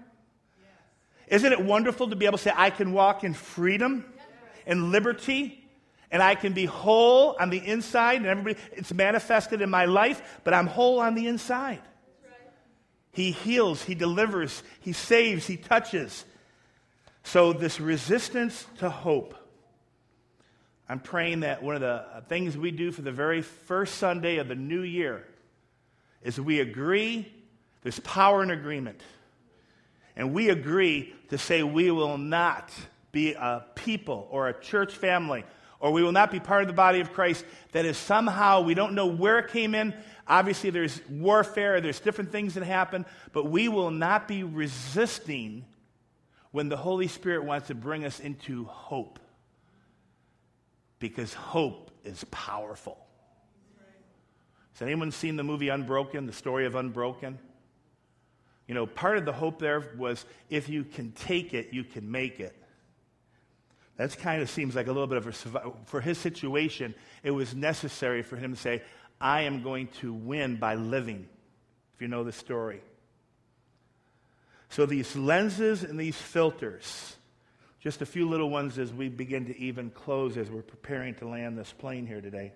Yes. 0.59 1.39
Isn't 1.39 1.53
it 1.53 1.63
wonderful 1.63 2.09
to 2.11 2.17
be 2.17 2.27
able 2.27 2.39
to 2.39 2.45
say, 2.45 2.53
I 2.55 2.71
can 2.71 2.93
walk 2.93 3.23
in 3.23 3.35
freedom 3.35 4.05
and 4.67 4.91
liberty? 4.91 5.61
and 6.15 6.23
I 6.23 6.37
can 6.37 6.53
be 6.53 6.65
whole 6.65 7.35
on 7.41 7.51
the 7.51 7.59
inside, 7.59 8.19
and 8.19 8.27
everybody, 8.27 8.57
it's 8.71 8.93
manifested 8.93 9.61
in 9.61 9.69
my 9.69 9.87
life, 9.87 10.41
but 10.45 10.55
I'm 10.55 10.69
whole 10.69 11.01
on 11.01 11.17
the 11.17 11.27
inside. 11.27 11.81
He 13.11 13.33
heals, 13.33 13.83
He 13.83 13.97
delivers, 13.97 14.63
He 14.79 14.93
saves, 14.93 15.45
He 15.49 15.57
touches. 15.57 16.25
So, 17.25 17.53
this 17.53 17.81
resistance 17.81 18.65
to 18.79 18.91
hope, 18.91 19.35
I'm 20.89 21.01
praying 21.01 21.41
that 21.41 21.63
one 21.63 21.75
of 21.75 21.81
the 21.81 21.89
uh, 21.89 22.21
things 22.23 22.57
we 22.57 22.71
do 22.71 22.93
for 22.93 23.03
the 23.03 23.13
very 23.13 23.43
first 23.43 23.97
Sunday 23.97 24.37
of 24.37 24.49
the 24.49 24.55
new 24.55 24.83
year 24.83 25.25
is 26.23 26.39
we 26.39 26.61
agree, 26.61 27.31
there's 27.83 28.01
power 28.01 28.43
in 28.43 28.51
agreement. 28.51 29.01
And 30.17 30.35
we 30.35 30.51
agree 30.51 31.15
to 31.31 31.39
say 31.39 31.63
we 31.63 31.91
will 31.91 32.19
not 32.19 32.71
be 33.13 33.33
a 33.33 33.65
people 33.75 34.29
or 34.31 34.49
a 34.49 34.61
church 34.61 34.95
family 34.95 35.45
or 35.81 35.91
we 35.91 36.03
will 36.03 36.13
not 36.13 36.31
be 36.31 36.41
part 36.41 36.63
of 36.63 36.67
the 36.67 36.75
body 36.75 37.01
of 37.01 37.13
Christ 37.13 37.45
that 37.73 37.85
is 37.85 37.99
somehow, 37.99 38.63
we 38.63 38.73
don't 38.73 38.95
know 38.95 39.07
where 39.07 39.39
it 39.39 39.51
came 39.51 39.75
in. 39.75 39.95
Obviously, 40.27 40.71
there's 40.71 40.99
warfare, 41.11 41.81
there's 41.83 42.01
different 42.01 42.33
things 42.33 42.55
that 42.55 42.65
happen, 42.65 43.05
but 43.33 43.51
we 43.51 43.69
will 43.69 43.91
not 43.91 44.27
be 44.27 44.45
resisting 44.45 45.67
when 46.53 46.71
the 46.71 46.77
Holy 46.79 47.07
Spirit 47.07 47.45
wants 47.45 47.67
to 47.67 47.75
bring 47.75 48.07
us 48.07 48.19
into 48.19 48.65
hope. 48.65 49.19
Because 51.05 51.35
hope 51.35 51.91
is 52.03 52.25
powerful. 52.31 52.97
Has 54.73 54.81
anyone 54.81 55.13
seen 55.13 55.37
the 55.37 55.43
movie 55.43 55.69
Unbroken, 55.69 56.25
the 56.25 56.33
story 56.33 56.65
of 56.65 56.77
Unbroken? 56.77 57.39
You 58.67 58.75
know, 58.75 58.87
part 58.87 59.19
of 59.19 59.27
the 59.27 59.33
hope 59.35 59.59
there 59.59 59.85
was 59.99 60.25
if 60.49 60.71
you 60.71 60.83
can 60.83 61.13
take 61.13 61.53
it, 61.53 61.75
you 61.75 61.85
can 61.85 62.11
make 62.11 62.41
it. 62.41 62.57
That 63.99 64.17
kind 64.17 64.41
of 64.41 64.49
seems 64.49 64.75
like 64.75 64.87
a 64.87 64.93
little 64.93 65.07
bit 65.07 65.19
of 65.19 65.27
a 65.27 65.73
for 65.85 66.01
his 66.01 66.17
situation. 66.17 66.95
It 67.23 67.33
was 67.33 67.55
necessary 67.55 68.23
for 68.23 68.37
him 68.37 68.55
to 68.55 68.59
say, 68.59 68.83
"I 69.21 69.43
am 69.43 69.63
going 69.63 69.89
to 70.01 70.11
win 70.11 70.57
by 70.57 70.77
living." 70.77 71.29
If 71.95 72.01
you 72.01 72.09
know 72.09 72.25
the 72.25 72.33
story. 72.33 72.81
So 74.71 74.87
these 74.87 75.15
lenses 75.15 75.83
and 75.85 76.01
these 76.01 76.17
filters, 76.17 77.19
just 77.85 78.01
a 78.01 78.07
few 78.07 78.27
little 78.27 78.49
ones 78.49 78.79
as 78.79 78.95
we 78.95 79.11
begin 79.11 79.45
to 79.45 79.59
even 79.59 79.91
close 79.91 80.39
as 80.39 80.51
we're 80.51 80.63
preparing 80.63 81.15
to 81.17 81.29
land 81.29 81.59
this 81.59 81.71
plane 81.71 82.07
here 82.07 82.23
today. 82.23 82.51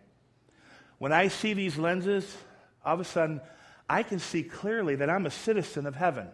When 0.96 1.12
I 1.12 1.28
see 1.28 1.52
these 1.52 1.76
lenses, 1.76 2.34
all 2.82 2.94
of 2.94 3.00
a 3.00 3.04
sudden 3.04 3.42
I 3.90 4.04
can 4.04 4.20
see 4.20 4.42
clearly 4.42 4.96
that 4.96 5.10
I'm 5.10 5.26
a 5.26 5.30
citizen 5.30 5.84
of 5.84 5.94
heaven. 5.94 6.28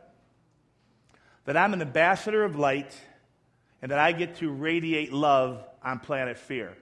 That 1.44 1.57
I'm 1.57 1.74
an 1.74 1.83
ambassador 1.83 2.44
of 2.44 2.54
light 2.54 2.96
and 3.83 3.90
that 3.90 3.98
I 3.98 4.12
get 4.12 4.37
to 4.37 4.48
radiate 4.48 5.12
love 5.12 5.64
on 5.83 5.98
planet 5.98 6.38
fear. 6.38 6.76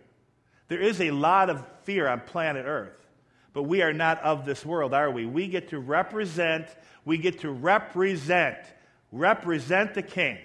There 0.69 0.83
is 0.83 1.01
a 1.01 1.13
lot 1.13 1.49
of 1.49 1.65
fear 1.85 2.07
on 2.07 2.21
planet 2.21 2.67
Earth, 2.67 3.07
but 3.55 3.63
we 3.63 3.81
are 3.81 3.95
not 3.95 4.21
of 4.23 4.45
this 4.45 4.67
world, 4.67 4.93
are 4.93 5.11
we? 5.11 5.25
We 5.25 5.49
get 5.49 5.71
to 5.71 5.79
represent, 5.79 6.67
we 7.07 7.17
get 7.17 7.41
to 7.41 7.51
represent, 7.51 8.59
represent 9.13 9.95
the 9.95 10.03
king. 10.03 10.37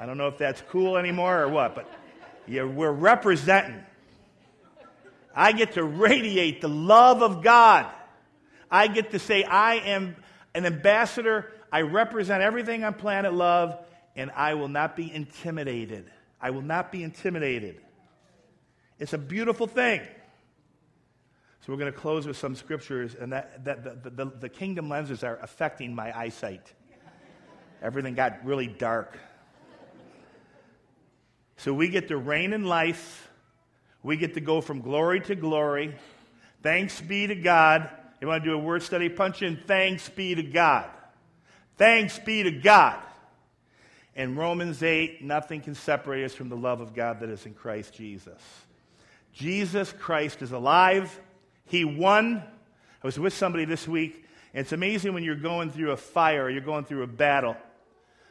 I 0.00 0.06
don't 0.06 0.16
know 0.16 0.28
if 0.28 0.38
that's 0.38 0.62
cool 0.70 0.96
anymore 0.96 1.42
or 1.42 1.48
what, 1.50 1.74
but 1.74 1.86
yeah, 2.46 2.64
we're 2.64 2.90
representing. 2.90 3.84
I 5.36 5.52
get 5.52 5.72
to 5.72 5.84
radiate 5.84 6.62
the 6.62 6.70
love 6.70 7.22
of 7.22 7.42
God. 7.44 7.84
I 8.70 8.86
get 8.86 9.10
to 9.10 9.18
say, 9.18 9.44
I 9.44 9.74
am 9.74 10.16
an 10.54 10.64
ambassador. 10.64 11.52
I 11.70 11.82
represent 11.82 12.42
everything 12.42 12.82
on 12.82 12.94
planet 12.94 13.34
love, 13.34 13.78
and 14.16 14.30
I 14.30 14.54
will 14.54 14.68
not 14.68 14.96
be 14.96 15.12
intimidated. 15.12 16.10
I 16.40 16.48
will 16.48 16.62
not 16.62 16.90
be 16.90 17.02
intimidated. 17.02 17.82
It's 18.98 19.12
a 19.12 19.18
beautiful 19.18 19.66
thing. 19.66 20.00
So 21.60 21.74
we're 21.74 21.78
going 21.78 21.92
to 21.92 21.98
close 21.98 22.26
with 22.26 22.38
some 22.38 22.54
scriptures, 22.54 23.16
and 23.20 23.34
that, 23.34 23.66
that 23.66 24.02
the, 24.02 24.08
the, 24.08 24.24
the 24.24 24.48
kingdom 24.48 24.88
lenses 24.88 25.22
are 25.22 25.38
affecting 25.42 25.94
my 25.94 26.18
eyesight. 26.18 26.72
Everything 27.82 28.14
got 28.14 28.42
really 28.46 28.66
dark. 28.66 29.18
So 31.60 31.74
we 31.74 31.88
get 31.88 32.08
to 32.08 32.16
reign 32.16 32.54
in 32.54 32.64
life. 32.64 33.28
We 34.02 34.16
get 34.16 34.32
to 34.32 34.40
go 34.40 34.62
from 34.62 34.80
glory 34.80 35.20
to 35.20 35.34
glory. 35.34 35.94
Thanks 36.62 36.98
be 37.02 37.26
to 37.26 37.34
God. 37.34 37.90
You 38.18 38.28
want 38.28 38.42
to 38.42 38.48
do 38.48 38.54
a 38.54 38.58
word 38.58 38.82
study? 38.82 39.10
Punch 39.10 39.42
in 39.42 39.58
thanks 39.66 40.08
be 40.08 40.34
to 40.34 40.42
God. 40.42 40.88
Thanks 41.76 42.18
be 42.18 42.44
to 42.44 42.50
God. 42.50 42.98
In 44.16 44.36
Romans 44.36 44.82
8, 44.82 45.22
nothing 45.22 45.60
can 45.60 45.74
separate 45.74 46.24
us 46.24 46.34
from 46.34 46.48
the 46.48 46.56
love 46.56 46.80
of 46.80 46.94
God 46.94 47.20
that 47.20 47.28
is 47.28 47.44
in 47.44 47.52
Christ 47.52 47.92
Jesus. 47.92 48.40
Jesus 49.34 49.92
Christ 49.92 50.40
is 50.40 50.52
alive. 50.52 51.20
He 51.66 51.84
won. 51.84 52.42
I 53.02 53.06
was 53.06 53.18
with 53.18 53.34
somebody 53.34 53.66
this 53.66 53.86
week, 53.86 54.24
and 54.54 54.62
it's 54.62 54.72
amazing 54.72 55.12
when 55.12 55.24
you're 55.24 55.36
going 55.36 55.70
through 55.70 55.90
a 55.90 55.98
fire 55.98 56.48
you're 56.48 56.62
going 56.62 56.86
through 56.86 57.02
a 57.02 57.06
battle. 57.06 57.54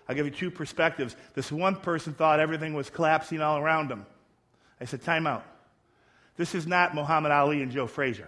I'll 0.09 0.15
give 0.15 0.25
you 0.25 0.31
two 0.31 0.51
perspectives. 0.51 1.15
This 1.35 1.51
one 1.51 1.77
person 1.77 2.13
thought 2.13 2.41
everything 2.41 2.73
was 2.73 2.89
collapsing 2.89 3.39
all 3.39 3.57
around 3.57 3.89
him. 3.89 4.05
I 4.81 4.85
said, 4.85 5.03
Time 5.03 5.25
out. 5.25 5.45
This 6.35 6.55
is 6.55 6.67
not 6.67 6.95
Muhammad 6.95 7.31
Ali 7.31 7.61
and 7.61 7.71
Joe 7.71 7.87
Frazier. 7.87 8.27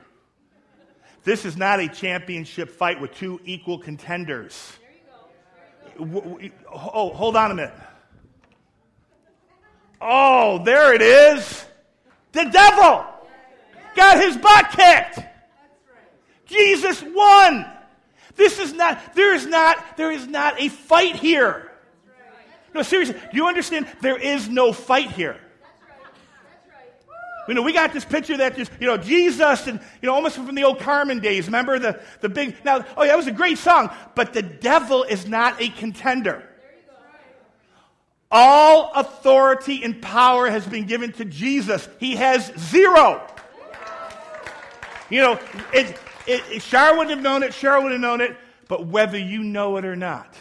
This 1.24 1.44
is 1.44 1.58
not 1.58 1.80
a 1.82 1.90
championship 1.90 2.70
fight 2.72 3.02
with 3.02 3.14
two 3.14 3.42
equal 3.44 3.80
contenders 3.80 4.78
oh, 6.00 7.10
hold 7.14 7.36
on 7.36 7.52
a 7.52 7.56
minute. 7.56 7.74
Oh, 10.00 10.64
there 10.64 10.94
it 10.94 11.02
is. 11.02 11.66
The 12.32 12.46
devil 12.46 13.06
got 13.96 14.22
his 14.22 14.38
butt 14.38 14.72
kicked. 14.72 15.20
Jesus 16.46 17.04
won. 17.04 17.66
This 18.36 18.60
is 18.60 18.74
not, 18.74 19.14
there 19.14 19.36
is 19.36 19.46
not, 19.46 19.98
there 19.98 20.12
is 20.12 20.28
not 20.28 20.60
a 20.60 20.70
fight 20.70 21.16
here. 21.16 21.71
No, 22.74 22.82
seriously, 22.82 23.16
do 23.16 23.38
you 23.38 23.48
understand? 23.48 23.88
There 24.02 24.18
is 24.18 24.48
no 24.48 24.72
fight 24.72 25.12
here. 25.12 25.40
You 27.48 27.56
know, 27.56 27.64
we 27.64 27.74
got 27.74 27.92
this 27.92 28.06
picture 28.06 28.38
that 28.38 28.56
just, 28.56 28.72
you 28.80 28.88
know, 28.88 28.98
Jesus 28.98 29.68
and, 29.68 29.80
you 30.02 30.08
know, 30.08 30.14
almost 30.14 30.36
from 30.36 30.56
the 30.56 30.64
old 30.64 30.80
Carmen 30.80 31.20
days. 31.20 31.48
Remember 31.48 31.80
the, 31.80 32.00
the 32.22 32.30
big, 32.30 32.56
now, 32.64 32.86
oh, 32.96 33.04
yeah, 33.04 33.10
that 33.10 33.18
was 33.18 33.28
a 33.28 33.32
great 33.32 33.58
song, 33.58 33.90
but 34.16 34.32
the 34.32 34.42
devil 34.42 35.04
is 35.04 35.28
not 35.28 35.60
a 35.62 35.70
contender. 35.70 36.48
All 38.32 38.92
authority 38.96 39.84
and 39.84 40.02
power 40.02 40.50
has 40.50 40.66
been 40.66 40.86
given 40.86 41.12
to 41.14 41.26
Jesus. 41.26 41.90
He 42.00 42.16
has 42.16 42.54
zero. 42.58 43.28
You 45.10 45.20
know, 45.20 45.40
it, 45.74 45.98
it, 46.26 46.42
it, 46.50 46.72
wouldn't 46.72 47.10
have 47.10 47.22
known 47.22 47.44
it, 47.44 47.52
Cheryl 47.52 47.84
would 47.84 47.92
have 47.92 48.00
known 48.00 48.22
it, 48.22 48.38
but 48.70 48.88
whether 48.88 49.18
you 49.18 49.44
know 49.44 49.76
it 49.76 49.84
or 49.84 49.98
not, 49.98 50.34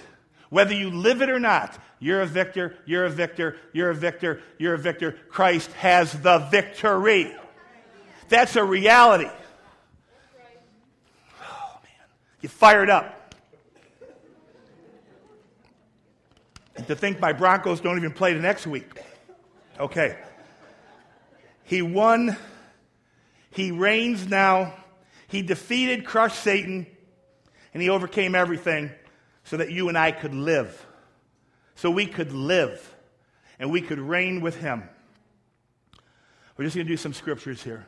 whether 0.51 0.75
you 0.75 0.91
live 0.91 1.23
it 1.23 1.31
or 1.31 1.39
not, 1.39 1.79
you're 2.01 2.23
a 2.23 2.27
victor, 2.27 2.77
you're 2.85 3.05
a 3.05 3.11
victor, 3.11 3.57
you're 3.73 3.91
a 3.91 3.95
victor, 3.95 4.41
you're 4.59 4.75
a 4.75 4.79
victor. 4.79 5.17
Christ 5.29 5.73
has 5.73 6.13
the 6.13 6.39
victory. 6.51 7.33
That's 8.29 8.57
a 8.57 8.65
reality. 8.65 9.29
Oh, 11.43 11.79
man. 11.83 12.09
You 12.41 12.49
fired 12.49 12.91
up. 12.91 13.35
And 16.77 16.87
to 16.87 16.97
think 16.97 17.21
my 17.21 17.33
Broncos 17.33 17.81
don't 17.81 17.99
even 17.99 18.13
play 18.13 18.35
the 18.35 18.41
next 18.41 18.67
week. 18.67 18.91
Okay. 19.79 20.17
He 21.65 21.83
won. 21.83 22.37
He 23.51 23.71
reigns 23.71 24.27
now. 24.29 24.75
He 25.29 25.43
defeated, 25.43 26.05
crushed 26.05 26.43
Satan, 26.43 26.87
and 27.73 27.83
he 27.83 27.89
overcame 27.89 28.35
everything 28.35 28.91
so 29.51 29.57
that 29.57 29.73
you 29.73 29.89
and 29.89 29.99
I 29.99 30.13
could 30.13 30.33
live 30.33 30.87
so 31.75 31.91
we 31.91 32.07
could 32.07 32.31
live 32.31 32.95
and 33.59 33.73
we 33.73 33.81
could 33.81 33.99
reign 33.99 34.41
with 34.41 34.55
him. 34.55 34.89
We're 36.57 36.67
just 36.67 36.77
going 36.77 36.87
to 36.87 36.93
do 36.93 36.97
some 36.97 37.13
scriptures 37.13 37.61
here. 37.61 37.85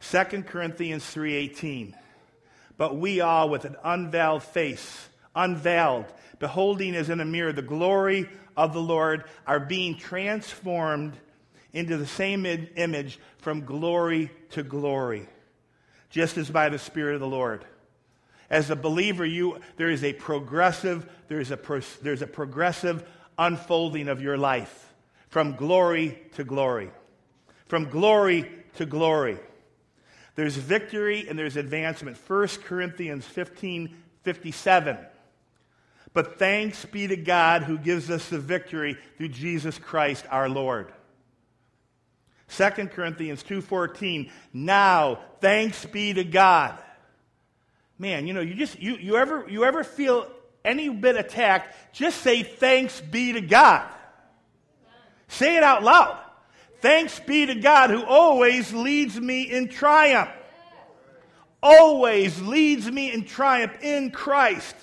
2 0.00 0.44
Corinthians 0.44 1.02
3:18. 1.02 1.94
But 2.76 2.98
we 2.98 3.20
all 3.20 3.48
with 3.48 3.64
an 3.64 3.74
unveiled 3.82 4.44
face, 4.44 5.08
unveiled, 5.34 6.04
beholding 6.38 6.94
as 6.94 7.10
in 7.10 7.18
a 7.18 7.24
mirror 7.24 7.52
the 7.52 7.62
glory 7.62 8.28
of 8.56 8.72
the 8.74 8.80
Lord, 8.80 9.24
are 9.44 9.58
being 9.58 9.96
transformed 9.96 11.14
into 11.72 11.96
the 11.96 12.06
same 12.06 12.46
image 12.46 13.18
from 13.38 13.64
glory 13.64 14.30
to 14.50 14.62
glory, 14.62 15.26
just 16.10 16.38
as 16.38 16.48
by 16.48 16.68
the 16.68 16.78
Spirit 16.78 17.14
of 17.14 17.20
the 17.20 17.26
Lord. 17.26 17.64
As 18.48 18.70
a 18.70 18.76
believer, 18.76 19.24
you, 19.24 19.58
there 19.76 19.90
is 19.90 20.04
a 20.04 20.12
progressive, 20.12 21.08
there 21.28 21.40
is 21.40 21.50
a, 21.50 21.58
there's 22.02 22.22
a 22.22 22.26
progressive 22.26 23.08
unfolding 23.38 24.08
of 24.08 24.22
your 24.22 24.38
life 24.38 24.94
from 25.28 25.56
glory 25.56 26.18
to 26.34 26.44
glory. 26.44 26.90
From 27.66 27.90
glory 27.90 28.50
to 28.76 28.86
glory. 28.86 29.38
There's 30.36 30.56
victory 30.56 31.28
and 31.28 31.38
there's 31.38 31.56
advancement. 31.56 32.16
1 32.26 32.48
Corinthians 32.64 33.24
15 33.24 33.96
57. 34.22 34.98
But 36.12 36.38
thanks 36.38 36.84
be 36.84 37.06
to 37.06 37.16
God 37.16 37.62
who 37.62 37.78
gives 37.78 38.10
us 38.10 38.28
the 38.28 38.38
victory 38.38 38.96
through 39.16 39.28
Jesus 39.28 39.78
Christ 39.78 40.24
our 40.30 40.48
Lord. 40.48 40.92
2 42.48 42.88
Corinthians 42.88 43.42
2:14 43.42 44.30
Now 44.52 45.20
thanks 45.40 45.84
be 45.84 46.12
to 46.14 46.24
God 46.24 46.78
man, 47.98 48.26
you 48.26 48.34
know, 48.34 48.40
you 48.40 48.54
just 48.54 48.80
you, 48.80 48.96
you 48.96 49.16
ever 49.16 49.46
you 49.48 49.64
ever 49.64 49.84
feel 49.84 50.26
any 50.64 50.88
bit 50.88 51.16
attacked, 51.16 51.74
just 51.94 52.20
say 52.22 52.42
thanks 52.42 53.00
be 53.00 53.32
to 53.32 53.40
God. 53.40 53.88
Say 55.28 55.56
it 55.56 55.62
out 55.62 55.82
loud. 55.82 56.18
Thanks 56.80 57.18
be 57.20 57.46
to 57.46 57.54
God 57.54 57.90
who 57.90 58.04
always 58.04 58.72
leads 58.72 59.18
me 59.18 59.42
in 59.42 59.68
triumph. 59.68 60.30
Always 61.62 62.40
leads 62.42 62.90
me 62.90 63.12
in 63.12 63.24
triumph 63.24 63.76
in 63.82 64.10
Christ. 64.10 64.76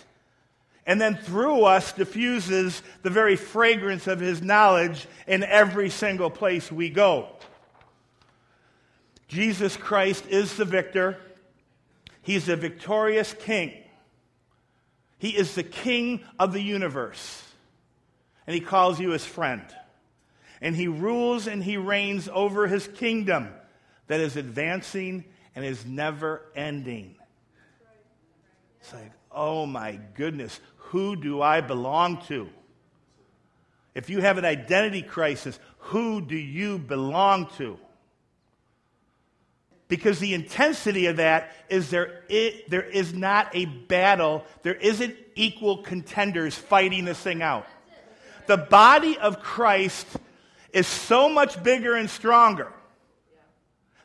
And 0.86 1.00
then 1.00 1.16
through 1.16 1.64
us 1.64 1.94
diffuses 1.94 2.82
the 3.04 3.10
very 3.10 3.38
fragrance 3.38 4.08
of 4.08 4.20
his 4.20 4.42
knowledge 4.42 5.08
in 5.28 5.44
every 5.44 5.90
single 5.90 6.30
place 6.30 6.72
we 6.72 6.90
go. 6.90 7.30
Jesus 9.30 9.78
Christ 9.78 10.26
is 10.28 10.58
the 10.58 10.66
victor. 10.66 11.18
He's 12.24 12.50
a 12.50 12.56
victorious 12.56 13.34
king. 13.34 13.74
He 15.18 15.30
is 15.38 15.56
the 15.56 15.64
king 15.64 16.22
of 16.40 16.52
the 16.52 16.62
universe. 16.62 17.44
And 18.48 18.54
he 18.54 18.60
calls 18.60 19.00
you 19.00 19.12
his 19.12 19.26
friend. 19.26 19.64
And 20.62 20.76
he 20.76 20.88
rules 20.88 21.48
and 21.48 21.64
he 21.64 21.78
reigns 21.78 22.30
over 22.32 22.68
his 22.68 22.88
kingdom 22.88 23.50
that 24.08 24.20
is 24.20 24.36
advancing 24.36 25.26
and 25.56 25.64
is 25.64 25.86
never 25.86 26.42
ending. 26.56 27.16
It's 28.80 28.94
like, 28.94 29.12
oh 29.32 29.66
my 29.66 30.00
goodness, 30.16 30.60
who 30.78 31.16
do 31.16 31.42
I 31.42 31.62
belong 31.62 32.22
to? 32.28 32.50
If 33.96 34.10
you 34.10 34.22
have 34.22 34.38
an 34.38 34.46
identity 34.46 35.02
crisis, 35.02 35.60
who 35.78 36.22
do 36.22 36.38
you 36.38 36.80
belong 36.80 37.48
to? 37.58 37.78
Because 39.94 40.18
the 40.18 40.34
intensity 40.34 41.06
of 41.06 41.18
that 41.18 41.52
is 41.70 41.92
there, 41.92 42.24
it, 42.28 42.68
there 42.68 42.82
is 42.82 43.14
not 43.14 43.52
a 43.54 43.66
battle, 43.66 44.44
there 44.64 44.74
isn't 44.74 45.16
equal 45.36 45.84
contenders 45.84 46.56
fighting 46.56 47.06
this 47.06 47.20
thing 47.20 47.44
out. 47.44 47.68
The 48.48 48.58
body 48.58 49.20
of 49.20 49.44
Christ 49.44 50.08
is 50.72 50.88
so 50.88 51.30
much 51.30 51.62
bigger 51.62 51.94
and 51.94 52.10
stronger. 52.10 52.74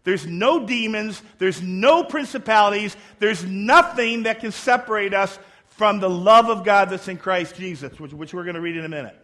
There's 0.05 0.27
no 0.27 0.66
demons, 0.66 1.22
there's 1.38 1.62
no 1.62 2.05
principalities, 2.05 2.94
there's 3.18 3.42
nothing 3.46 4.24
that 4.24 4.40
can 4.40 4.53
separate 4.53 5.14
us 5.14 5.38
from 5.68 6.01
the 6.01 6.11
love 6.11 6.51
of 6.51 6.66
God 6.66 6.90
that's 6.90 7.09
in 7.09 7.16
Christ 7.16 7.57
Jesus, 7.57 7.98
which, 7.98 8.12
which 8.12 8.35
we're 8.35 8.44
going 8.44 8.57
to 8.57 8.61
read 8.61 8.77
in 8.77 8.85
a 8.85 8.90
minute. 8.90 9.16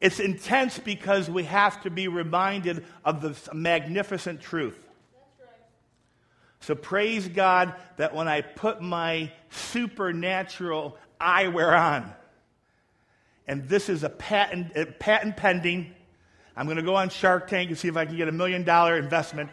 It's 0.00 0.18
intense 0.18 0.80
because 0.80 1.30
we 1.30 1.44
have 1.44 1.80
to 1.84 1.90
be 1.90 2.08
reminded 2.08 2.84
of 3.04 3.20
the 3.20 3.54
magnificent 3.54 4.40
truth. 4.40 4.82
So 6.60 6.74
praise 6.74 7.28
God 7.28 7.74
that 7.96 8.14
when 8.14 8.28
I 8.28 8.40
put 8.40 8.80
my 8.80 9.30
supernatural 9.50 10.96
eyewear 11.20 11.78
on, 11.78 12.12
and 13.46 13.68
this 13.68 13.88
is 13.88 14.02
a 14.02 14.08
patent, 14.08 14.76
a 14.76 14.86
patent 14.86 15.36
pending, 15.36 15.94
I'm 16.56 16.66
going 16.66 16.78
to 16.78 16.82
go 16.82 16.96
on 16.96 17.10
Shark 17.10 17.48
Tank 17.48 17.68
and 17.68 17.78
see 17.78 17.88
if 17.88 17.96
I 17.96 18.06
can 18.06 18.16
get 18.16 18.28
a 18.28 18.32
million 18.32 18.64
dollar 18.64 18.96
investment. 18.96 19.50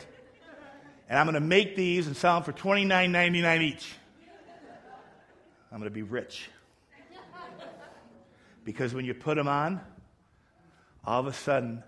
And 1.10 1.20
I'm 1.20 1.26
going 1.26 1.36
to 1.36 1.42
make 1.42 1.76
these 1.76 2.08
and 2.08 2.16
sell 2.16 2.36
them 2.36 2.44
for 2.44 2.54
$29.99 2.54 3.62
each. 3.62 3.94
I'm 5.72 5.80
going 5.80 5.90
to 5.90 5.94
be 5.94 6.02
rich. 6.02 6.50
Because 8.64 8.94
when 8.94 9.06
you 9.06 9.14
put 9.14 9.36
them 9.36 9.48
on, 9.48 9.82
all 11.06 11.20
of 11.20 11.28
a 11.28 11.34
sudden, 11.34 11.84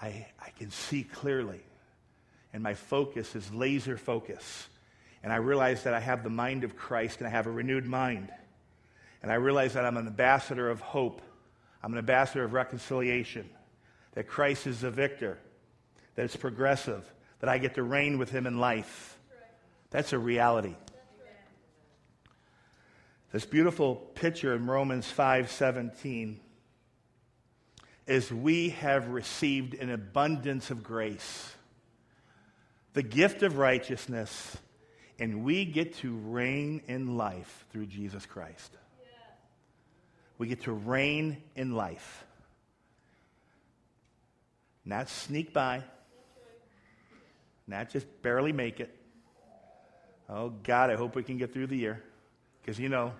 I, 0.00 0.26
I 0.38 0.50
can 0.58 0.70
see 0.70 1.02
clearly 1.02 1.60
and 2.52 2.62
my 2.62 2.74
focus 2.74 3.34
is 3.34 3.52
laser 3.52 3.96
focus. 3.96 4.68
And 5.22 5.32
I 5.32 5.36
realize 5.36 5.82
that 5.82 5.94
I 5.94 6.00
have 6.00 6.22
the 6.22 6.30
mind 6.30 6.64
of 6.64 6.76
Christ 6.76 7.18
and 7.18 7.26
I 7.26 7.30
have 7.30 7.46
a 7.46 7.50
renewed 7.50 7.86
mind. 7.86 8.30
And 9.22 9.32
I 9.32 9.34
realize 9.34 9.74
that 9.74 9.84
I'm 9.84 9.96
an 9.96 10.06
ambassador 10.06 10.70
of 10.70 10.80
hope. 10.80 11.20
I'm 11.82 11.92
an 11.92 11.98
ambassador 11.98 12.44
of 12.44 12.52
reconciliation. 12.52 13.48
That 14.12 14.28
Christ 14.28 14.66
is 14.66 14.80
the 14.80 14.90
victor. 14.90 15.38
That 16.14 16.24
it's 16.24 16.36
progressive. 16.36 17.04
That 17.40 17.50
I 17.50 17.58
get 17.58 17.74
to 17.74 17.82
reign 17.82 18.18
with 18.18 18.30
him 18.30 18.46
in 18.46 18.58
life. 18.58 19.18
That's 19.90 20.12
a 20.12 20.18
reality. 20.18 20.76
This 23.30 23.44
beautiful 23.44 23.96
picture 23.96 24.54
in 24.54 24.66
Romans 24.66 25.06
5:17 25.06 26.40
is 28.06 28.32
we 28.32 28.70
have 28.70 29.08
received 29.08 29.74
an 29.74 29.90
abundance 29.90 30.70
of 30.70 30.82
grace 30.82 31.54
the 32.92 33.02
gift 33.02 33.42
of 33.42 33.58
righteousness, 33.58 34.56
and 35.18 35.44
we 35.44 35.64
get 35.64 35.94
to 35.96 36.14
reign 36.14 36.82
in 36.88 37.16
life 37.16 37.66
through 37.70 37.86
Jesus 37.86 38.26
Christ. 38.26 38.72
We 40.38 40.46
get 40.46 40.62
to 40.62 40.72
reign 40.72 41.42
in 41.56 41.74
life. 41.74 42.24
Not 44.84 45.08
sneak 45.08 45.52
by, 45.52 45.82
not 47.66 47.90
just 47.90 48.06
barely 48.22 48.52
make 48.52 48.80
it. 48.80 48.94
Oh, 50.28 50.50
God, 50.62 50.90
I 50.90 50.96
hope 50.96 51.14
we 51.14 51.22
can 51.22 51.38
get 51.38 51.52
through 51.52 51.66
the 51.66 51.76
year. 51.76 52.02
Because, 52.60 52.78
you 52.78 52.88
know, 52.88 53.12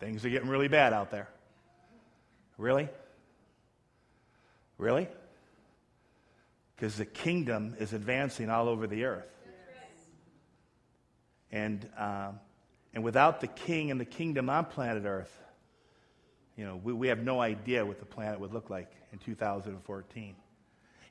things 0.00 0.24
are 0.24 0.30
getting 0.30 0.48
really 0.48 0.68
bad 0.68 0.92
out 0.92 1.10
there. 1.10 1.28
Really? 2.58 2.88
Really? 4.78 5.08
Because 6.84 6.98
the 6.98 7.06
kingdom 7.06 7.74
is 7.78 7.94
advancing 7.94 8.50
all 8.50 8.68
over 8.68 8.86
the 8.86 9.04
earth. 9.04 9.24
And, 11.50 11.88
um, 11.96 12.40
and 12.92 13.02
without 13.02 13.40
the 13.40 13.46
king 13.46 13.90
and 13.90 13.98
the 13.98 14.04
kingdom 14.04 14.50
on 14.50 14.66
planet 14.66 15.06
earth, 15.06 15.34
You 16.58 16.66
know, 16.66 16.76
we, 16.84 16.92
we 16.92 17.08
have 17.08 17.20
no 17.20 17.40
idea 17.40 17.86
what 17.86 18.00
the 18.00 18.04
planet 18.04 18.38
would 18.38 18.52
look 18.52 18.68
like 18.68 18.92
in 19.12 19.18
2014. 19.18 20.36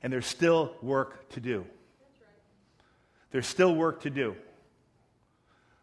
And 0.04 0.12
there's 0.12 0.26
still 0.26 0.76
work 0.80 1.28
to 1.30 1.40
do. 1.40 1.66
There's 3.32 3.48
still 3.48 3.74
work 3.74 4.02
to 4.02 4.10
do. 4.10 4.36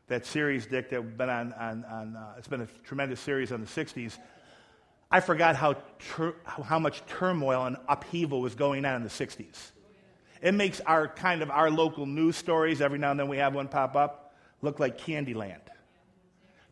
That 0.08 0.26
series, 0.26 0.68
Dick, 0.68 0.90
that 0.92 1.18
been 1.18 1.30
on, 1.30 1.52
on, 1.52 1.84
on 1.84 2.16
uh, 2.16 2.36
it's 2.38 2.48
been 2.48 2.62
a 2.62 2.68
tremendous 2.86 3.20
series 3.20 3.52
on 3.52 3.60
the 3.60 3.68
60s. 3.68 4.18
I 5.12 5.20
forgot 5.20 5.58
how, 5.58 5.76
how 6.46 6.80
much 6.80 7.06
turmoil 7.08 7.66
and 7.66 7.76
upheaval 7.90 8.40
was 8.40 8.56
going 8.56 8.86
on 8.86 8.96
in 8.96 9.04
the 9.04 9.10
60s. 9.10 9.72
It 10.42 10.54
makes 10.54 10.82
our 10.82 11.08
kind 11.08 11.42
of 11.42 11.52
our 11.52 11.70
local 11.70 12.06
news 12.06 12.36
stories, 12.36 12.82
every 12.82 12.98
now 12.98 13.12
and 13.12 13.20
then 13.20 13.28
we 13.28 13.38
have 13.38 13.54
one 13.54 13.68
pop 13.68 13.96
up, 13.96 14.34
look 14.62 14.80
like 14.80 15.00
Candyland 15.00 15.62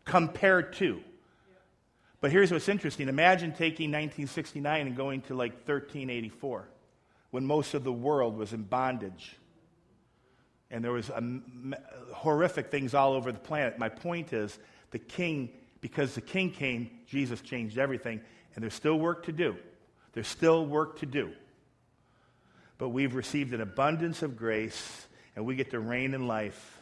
compared 0.04 0.72
to. 0.74 1.00
But 2.20 2.32
here's 2.32 2.50
what's 2.52 2.68
interesting. 2.68 3.08
Imagine 3.08 3.52
taking 3.52 3.90
1969 3.90 4.88
and 4.88 4.96
going 4.96 5.22
to 5.22 5.34
like 5.34 5.52
1384 5.52 6.68
when 7.30 7.46
most 7.46 7.74
of 7.74 7.84
the 7.84 7.92
world 7.92 8.36
was 8.36 8.52
in 8.52 8.62
bondage. 8.62 9.36
And 10.70 10.84
there 10.84 10.92
was 10.92 11.10
horrific 12.12 12.70
things 12.70 12.92
all 12.92 13.12
over 13.14 13.32
the 13.32 13.38
planet. 13.38 13.78
My 13.78 13.88
point 13.88 14.32
is, 14.32 14.58
the 14.90 14.98
king, 14.98 15.50
because 15.80 16.14
the 16.14 16.20
king 16.20 16.50
came, 16.50 16.90
Jesus 17.06 17.40
changed 17.40 17.78
everything. 17.78 18.20
And 18.54 18.62
there's 18.62 18.74
still 18.74 18.98
work 18.98 19.24
to 19.26 19.32
do. 19.32 19.56
There's 20.12 20.28
still 20.28 20.66
work 20.66 20.98
to 21.00 21.06
do. 21.06 21.32
But 22.80 22.88
we've 22.88 23.14
received 23.14 23.52
an 23.52 23.60
abundance 23.60 24.22
of 24.22 24.38
grace, 24.38 25.06
and 25.36 25.44
we 25.44 25.54
get 25.54 25.72
to 25.72 25.78
reign 25.78 26.14
in 26.14 26.26
life. 26.26 26.78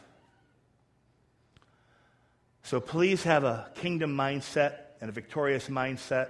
So 2.63 2.79
please 2.79 3.23
have 3.23 3.43
a 3.43 3.69
kingdom 3.75 4.15
mindset 4.15 4.75
and 5.01 5.09
a 5.09 5.11
victorious 5.11 5.67
mindset. 5.67 6.29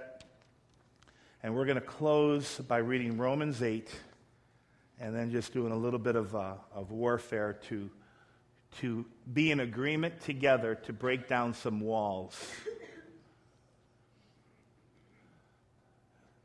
And 1.44 1.54
we're 1.54 1.66
going 1.66 1.76
to 1.76 1.80
close 1.80 2.58
by 2.58 2.78
reading 2.78 3.16
Romans 3.16 3.62
8 3.62 3.88
and 4.98 5.14
then 5.14 5.30
just 5.30 5.52
doing 5.52 5.70
a 5.70 5.76
little 5.76 6.00
bit 6.00 6.16
of, 6.16 6.34
uh, 6.34 6.54
of 6.74 6.90
warfare 6.90 7.52
to, 7.68 7.88
to 8.80 9.06
be 9.32 9.52
in 9.52 9.60
agreement 9.60 10.20
together 10.22 10.74
to 10.74 10.92
break 10.92 11.28
down 11.28 11.54
some 11.54 11.78
walls. 11.78 12.36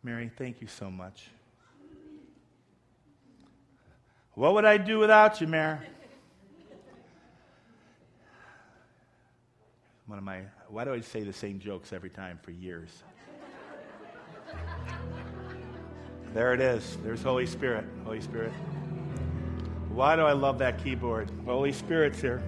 Mary, 0.04 0.30
thank 0.38 0.62
you 0.62 0.68
so 0.68 0.92
much. 0.92 1.30
What 4.36 4.54
would 4.54 4.66
I 4.66 4.78
do 4.78 5.00
without 5.00 5.40
you, 5.40 5.48
Mayor? 5.48 5.82
One 10.08 10.18
of 10.18 10.24
my, 10.26 10.42
why 10.68 10.84
do 10.84 10.94
I 10.94 11.00
say 11.00 11.24
the 11.24 11.34
same 11.34 11.60
jokes 11.60 11.94
every 11.94 12.10
time 12.10 12.38
for 12.44 12.52
years? 12.52 12.90
There 16.34 16.54
it 16.54 16.60
is. 16.60 16.98
There's 17.02 17.24
Holy 17.24 17.46
Spirit. 17.46 17.86
Holy 18.04 18.20
Spirit. 18.20 18.52
Why 19.90 20.18
do 20.18 20.24
I 20.24 20.34
love 20.34 20.60
that 20.60 20.84
keyboard? 20.84 21.32
Holy 21.46 21.72
Spirit's 21.72 22.20
here. 22.20 22.44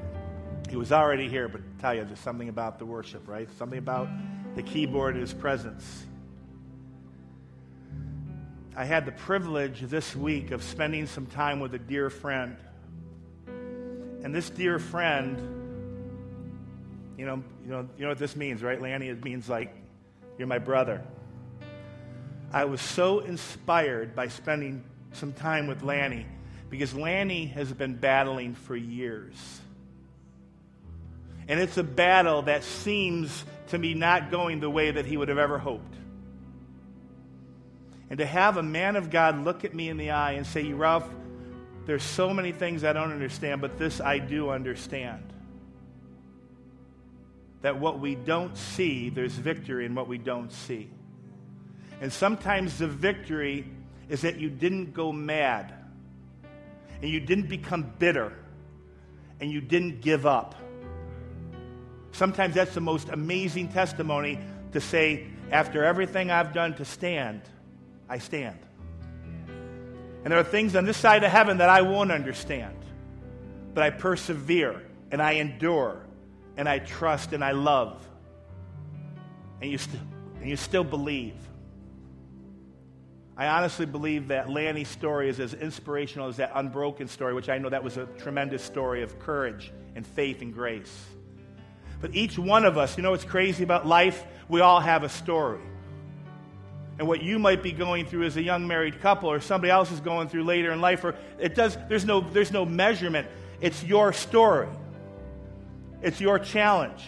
He 0.70 0.76
was 0.76 0.92
already 0.92 1.30
here, 1.30 1.48
but 1.48 1.62
I 1.62 1.82
tell 1.82 1.96
you, 1.96 2.04
there's 2.04 2.20
something 2.20 2.50
about 2.50 2.80
the 2.80 2.86
worship, 2.86 3.26
right? 3.26 3.48
Something 3.58 3.80
about 3.80 4.10
the 4.56 4.64
keyboard 4.64 5.16
and 5.16 5.22
his 5.22 5.34
presence. 5.34 6.06
I 8.78 8.86
had 8.86 9.08
the 9.08 9.12
privilege 9.12 9.82
this 9.82 10.16
week 10.16 10.52
of 10.52 10.62
spending 10.62 11.08
some 11.08 11.26
time 11.26 11.60
with 11.60 11.74
a 11.74 11.80
dear 11.80 12.12
friend. 12.12 12.58
And 13.48 14.36
this 14.36 14.52
dear 14.52 14.78
friend, 14.78 15.36
you 17.18 17.26
know, 17.26 17.44
you 17.66 17.72
know, 17.72 17.90
you 17.98 18.04
know 18.04 18.10
what 18.10 18.20
this 18.20 18.36
means, 18.36 18.62
right, 18.62 18.80
Lanny? 18.80 19.08
It 19.10 19.24
means 19.24 19.50
like, 19.50 19.76
you're 20.38 20.48
my 20.48 20.60
brother. 20.60 21.04
I 22.54 22.66
was 22.66 22.80
so 22.80 23.22
inspired 23.22 24.16
by 24.16 24.28
spending 24.28 24.84
some 25.12 25.34
time 25.34 25.66
with 25.66 25.82
Lanny 25.82 26.28
because 26.70 26.94
Lanny 26.94 27.48
has 27.48 27.74
been 27.74 27.96
battling 27.96 28.54
for 28.54 28.76
years. 28.76 29.60
And 31.48 31.60
it's 31.60 31.78
a 31.78 31.84
battle 31.84 32.44
that 32.44 32.64
seems 32.64 33.44
to 33.70 33.78
me 33.80 33.96
not 33.96 34.30
going 34.30 34.60
the 34.60 34.70
way 34.70 34.92
that 34.92 35.08
he 35.08 35.18
would 35.18 35.30
have 35.30 35.40
ever 35.40 35.58
hoped. 35.58 35.96
And 38.10 38.20
to 38.20 38.26
have 38.26 38.58
a 38.58 38.64
man 38.64 38.96
of 38.96 39.10
God 39.10 39.44
look 39.44 39.66
at 39.66 39.74
me 39.74 39.90
in 39.90 39.98
the 39.98 40.12
eye 40.12 40.34
and 40.34 40.46
say, 40.46 40.72
Ralph, 40.72 41.08
there's 41.86 42.04
so 42.04 42.34
many 42.34 42.52
things 42.52 42.84
I 42.84 42.94
don't 42.94 43.12
understand, 43.12 43.62
but 43.62 43.78
this 43.78 44.00
I 44.02 44.20
do 44.20 44.50
understand. 44.50 45.24
That 47.62 47.80
what 47.80 48.00
we 48.00 48.16
don't 48.16 48.56
see, 48.56 49.10
there's 49.10 49.34
victory 49.34 49.86
in 49.86 49.96
what 49.96 50.08
we 50.08 50.18
don't 50.18 50.52
see. 50.52 50.90
And 52.00 52.14
sometimes 52.14 52.78
the 52.78 52.88
victory 52.88 53.66
is 54.10 54.22
that 54.22 54.38
you 54.38 54.50
didn't 54.50 54.94
go 54.94 55.12
mad, 55.12 55.74
and 57.02 57.10
you 57.10 57.20
didn't 57.20 57.48
become 57.48 57.92
bitter, 58.00 58.34
and 59.40 59.52
you 59.52 59.60
didn't 59.60 60.02
give 60.02 60.26
up. 60.26 60.56
Sometimes 62.12 62.56
that's 62.56 62.74
the 62.74 62.82
most 62.82 63.10
amazing 63.10 63.70
testimony 63.70 64.40
to 64.72 64.82
say, 64.82 65.28
after 65.52 65.84
everything 65.84 66.32
I've 66.32 66.54
done 66.54 66.76
to 66.76 66.86
stand, 66.86 67.42
I 68.10 68.20
stand. 68.20 68.60
And 70.24 70.32
there 70.32 70.40
are 70.40 70.44
things 70.44 70.76
on 70.76 70.86
this 70.86 70.98
side 70.98 71.24
of 71.24 71.32
heaven 71.32 71.60
that 71.60 71.70
I 71.70 71.82
won't 71.82 72.12
understand. 72.12 72.76
But 73.74 73.84
I 73.84 73.92
persevere 73.92 74.82
and 75.12 75.22
I 75.22 75.34
endure 75.34 76.06
and 76.58 76.68
I 76.68 76.80
trust 76.80 77.34
and 77.34 77.44
I 77.44 77.52
love. 77.52 78.06
And 79.62 79.72
you, 79.72 79.78
st- 79.78 80.02
and 80.40 80.50
you 80.50 80.58
still 80.58 80.84
believe. 80.84 81.36
I 83.38 83.48
honestly 83.48 83.86
believe 83.86 84.30
that 84.30 84.50
Lanny's 84.50 84.88
story 84.88 85.30
is 85.30 85.40
as 85.40 85.54
inspirational 85.54 86.28
as 86.28 86.38
that 86.38 86.52
unbroken 86.56 87.08
story, 87.08 87.34
which 87.34 87.50
I 87.50 87.60
know 87.60 87.70
that 87.70 87.84
was 87.84 87.98
a 87.98 88.08
tremendous 88.18 88.64
story 88.64 89.04
of 89.04 89.20
courage 89.20 89.72
and 89.96 90.06
faith 90.06 90.42
and 90.42 90.54
grace. 90.54 91.06
But 92.02 92.16
each 92.16 92.38
one 92.38 92.66
of 92.66 92.78
us, 92.78 92.98
you 92.98 93.04
know 93.04 93.12
what's 93.12 93.24
crazy 93.24 93.64
about 93.64 93.86
life? 93.86 94.24
We 94.50 94.62
all 94.62 94.80
have 94.80 95.04
a 95.04 95.10
story 95.10 95.62
and 97.00 97.08
what 97.08 97.22
you 97.22 97.38
might 97.38 97.62
be 97.62 97.72
going 97.72 98.06
through 98.06 98.24
as 98.24 98.38
a 98.38 98.42
young 98.42 98.68
married 98.68 99.00
couple 99.02 99.30
or 99.30 99.40
somebody 99.40 99.72
else 99.72 99.92
is 99.92 100.00
going 100.00 100.30
through 100.30 100.44
later 100.44 100.72
in 100.72 100.82
life 100.82 101.04
or 101.04 101.16
it 101.40 101.54
does 101.56 101.78
there's 101.90 102.06
no 102.06 102.22
there's 102.22 102.52
no 102.52 102.66
measurement. 102.66 103.28
It's 103.62 103.84
your 103.84 104.14
story. 104.14 104.68
It's 106.02 106.22
your 106.22 106.40
challenge. 106.40 107.04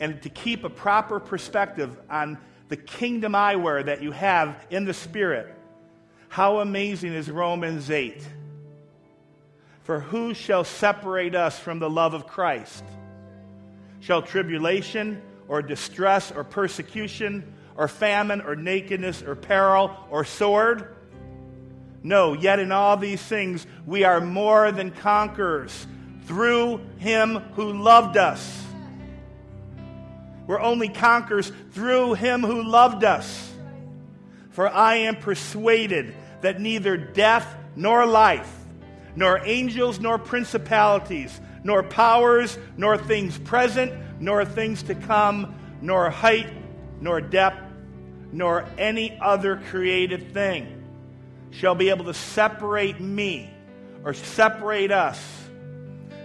And 0.00 0.20
to 0.22 0.28
keep 0.28 0.64
a 0.64 0.70
proper 0.70 1.20
perspective 1.20 1.96
on 2.10 2.38
the 2.68 2.76
kingdom 2.76 3.32
eyewear 3.32 3.84
that 3.86 4.02
you 4.02 4.12
have 4.12 4.66
in 4.70 4.84
the 4.84 4.94
spirit 4.94 5.54
how 6.28 6.58
amazing 6.58 7.12
is 7.12 7.30
romans 7.30 7.90
8 7.92 8.26
for 9.84 10.00
who 10.00 10.34
shall 10.34 10.64
separate 10.64 11.34
us 11.34 11.58
from 11.58 11.78
the 11.78 11.88
love 11.88 12.14
of 12.14 12.26
christ? 12.26 12.82
Shall 14.00 14.22
tribulation 14.22 15.22
or 15.46 15.62
distress 15.62 16.32
or 16.32 16.42
persecution 16.42 17.54
or 17.76 17.88
famine 17.88 18.40
or 18.40 18.56
nakedness 18.56 19.22
or 19.22 19.34
peril 19.34 19.96
or 20.10 20.24
sword? 20.24 20.94
No, 22.02 22.34
yet 22.34 22.58
in 22.58 22.70
all 22.70 22.96
these 22.96 23.22
things 23.22 23.66
we 23.86 24.04
are 24.04 24.20
more 24.20 24.70
than 24.72 24.90
conquerors 24.90 25.86
through 26.26 26.80
him 26.98 27.36
who 27.54 27.72
loved 27.72 28.16
us. 28.16 28.62
We're 30.46 30.60
only 30.60 30.88
conquerors 30.88 31.50
through 31.72 32.14
him 32.14 32.42
who 32.42 32.62
loved 32.62 33.04
us. 33.04 33.50
For 34.50 34.68
I 34.68 34.96
am 34.96 35.16
persuaded 35.16 36.14
that 36.42 36.60
neither 36.60 36.96
death 36.96 37.56
nor 37.74 38.06
life, 38.06 38.52
nor 39.16 39.40
angels 39.44 39.98
nor 39.98 40.18
principalities, 40.18 41.40
nor 41.64 41.82
powers, 41.82 42.58
nor 42.76 42.98
things 42.98 43.38
present, 43.38 43.92
nor 44.20 44.44
things 44.44 44.82
to 44.84 44.94
come, 44.94 45.54
nor 45.80 46.10
height, 46.10 46.52
nor 47.00 47.20
depth, 47.20 47.63
nor 48.34 48.66
any 48.76 49.16
other 49.20 49.56
created 49.70 50.34
thing 50.34 50.82
shall 51.52 51.76
be 51.76 51.90
able 51.90 52.04
to 52.06 52.14
separate 52.14 53.00
me 53.00 53.48
or 54.04 54.12
separate 54.12 54.90
us 54.90 55.22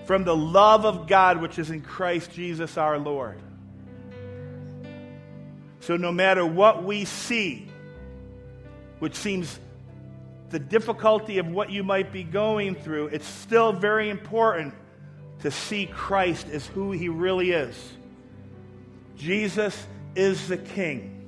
from 0.05 0.23
the 0.23 0.35
love 0.35 0.85
of 0.85 1.07
God 1.07 1.39
which 1.39 1.59
is 1.59 1.69
in 1.69 1.81
Christ 1.81 2.31
Jesus 2.31 2.77
our 2.77 2.97
Lord. 2.97 3.39
So, 5.81 5.97
no 5.97 6.11
matter 6.11 6.43
what 6.43 6.83
we 6.83 7.05
see, 7.05 7.67
which 8.97 9.13
seems 9.13 9.59
the 10.49 10.57
difficulty 10.57 11.37
of 11.37 11.47
what 11.47 11.69
you 11.69 11.83
might 11.83 12.11
be 12.11 12.23
going 12.23 12.73
through, 12.73 13.07
it's 13.07 13.27
still 13.27 13.71
very 13.71 14.09
important 14.09 14.73
to 15.41 15.51
see 15.51 15.85
Christ 15.85 16.47
as 16.49 16.65
who 16.65 16.91
he 16.91 17.07
really 17.07 17.51
is. 17.51 17.75
Jesus 19.15 19.85
is 20.15 20.47
the 20.47 20.57
King. 20.57 21.18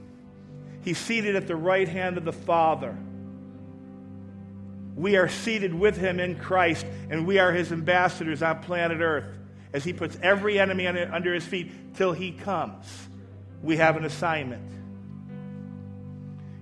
He's 0.84 0.98
seated 0.98 1.36
at 1.36 1.48
the 1.48 1.56
right 1.56 1.88
hand 1.88 2.18
of 2.18 2.26
the 2.26 2.34
Father. 2.34 2.98
We 4.96 5.16
are 5.16 5.30
seated 5.30 5.74
with 5.74 5.98
him 5.98 6.20
in 6.20 6.38
Christ, 6.38 6.86
and 7.10 7.26
we 7.26 7.40
are 7.40 7.52
his 7.52 7.72
ambassadors 7.72 8.42
on 8.42 8.62
planet 8.62 9.00
Earth 9.02 9.26
as 9.74 9.84
he 9.84 9.94
puts 9.94 10.18
every 10.22 10.60
enemy 10.60 10.88
under 10.88 11.34
his 11.34 11.46
feet 11.46 11.96
till 11.96 12.14
he 12.14 12.32
comes. 12.32 12.86
we 13.64 13.78
have 13.78 13.96
an 13.96 14.06
assignment. 14.06 14.68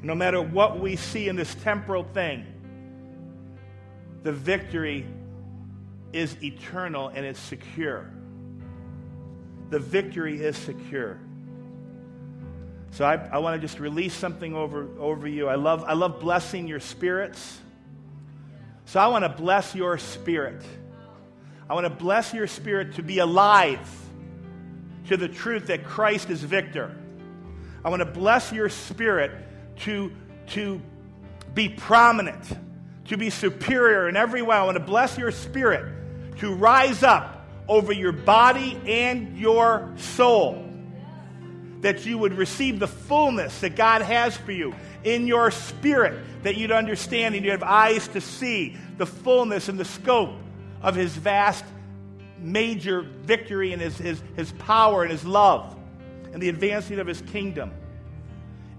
No 0.02 0.16
matter 0.16 0.42
what 0.42 0.80
we 0.80 0.96
see 0.96 1.30
in 1.30 1.36
this 1.36 1.56
temporal 1.56 2.04
thing, 2.04 2.46
the 4.24 4.34
victory 4.34 5.06
is 6.12 6.36
eternal 6.44 7.08
and 7.10 7.26
it's 7.26 7.40
secure. 7.40 8.12
The 9.70 9.80
victory 9.80 10.42
is 10.42 10.58
secure. 10.58 11.20
So 12.92 13.06
I, 13.06 13.16
I 13.32 13.38
want 13.38 13.60
to 13.60 13.66
just 13.66 13.80
release 13.80 14.14
something 14.14 14.56
over, 14.56 14.88
over 15.00 15.28
you. 15.28 15.48
I 15.48 15.56
love, 15.56 15.84
I 15.88 15.94
love 15.94 16.20
blessing 16.20 16.68
your 16.68 16.80
spirits. 16.80 17.60
So 18.86 19.00
I 19.00 19.08
want 19.08 19.24
to 19.24 19.30
bless 19.30 19.76
your 19.76 19.98
spirit. 19.98 20.64
I 21.70 21.76
want 21.76 21.86
to 21.86 21.92
bless 21.92 22.34
your 22.34 22.48
spirit 22.48 22.96
to 22.96 23.04
be 23.04 23.20
alive 23.20 23.80
to 25.08 25.18
the 25.18 25.28
truth 25.28 25.68
that 25.68 25.86
Christ 25.86 26.30
is 26.30 26.44
victor. 26.44 26.96
I 27.84 27.90
want 27.90 28.02
to 28.02 28.06
bless 28.06 28.52
your 28.52 28.70
spirit 28.70 29.32
to, 29.82 30.12
to 30.48 30.82
be 31.54 31.70
prominent, 31.70 32.44
to 33.06 33.18
be 33.18 33.30
superior 33.30 34.10
in 34.10 34.18
every 34.18 34.42
way. 34.42 34.56
I 34.56 34.64
want 34.66 34.78
to 34.78 34.84
bless 34.84 35.18
your 35.18 35.32
spirit 35.32 35.94
to 36.38 36.54
rise 36.54 37.04
up 37.04 37.48
over 37.68 37.94
your 37.94 38.12
body 38.12 38.80
and 38.86 39.38
your 39.38 39.94
soul. 39.98 40.69
That 41.82 42.06
you 42.06 42.18
would 42.18 42.34
receive 42.34 42.80
the 42.80 42.88
fullness 42.88 43.62
that 43.62 43.76
God 43.76 44.02
has 44.02 44.36
for 44.36 44.52
you 44.52 44.76
in 45.04 45.28
your 45.28 45.50
spirit, 45.52 46.44
that 46.44 46.58
you'd 46.58 46.72
understand 46.72 47.36
and 47.36 47.46
you 47.46 47.52
have 47.52 47.64
eyes 47.64 48.08
to 48.10 48.22
see 48.22 48.76
the 48.98 49.06
fullness 49.06 49.70
and 49.70 49.80
the 49.80 49.86
scope 49.86 50.34
of 50.82 50.96
His 50.96 51.16
vast, 51.16 51.64
major 52.38 53.02
victory 53.02 53.72
and 53.72 53.82
His, 53.82 53.98
his, 53.98 54.22
his 54.36 54.52
power 54.54 55.04
and 55.04 55.12
His 55.12 55.24
love 55.24 55.76
and 56.34 56.42
the 56.42 56.50
advancing 56.50 57.00
of 57.00 57.08
His 57.08 57.22
kingdom. 57.22 57.72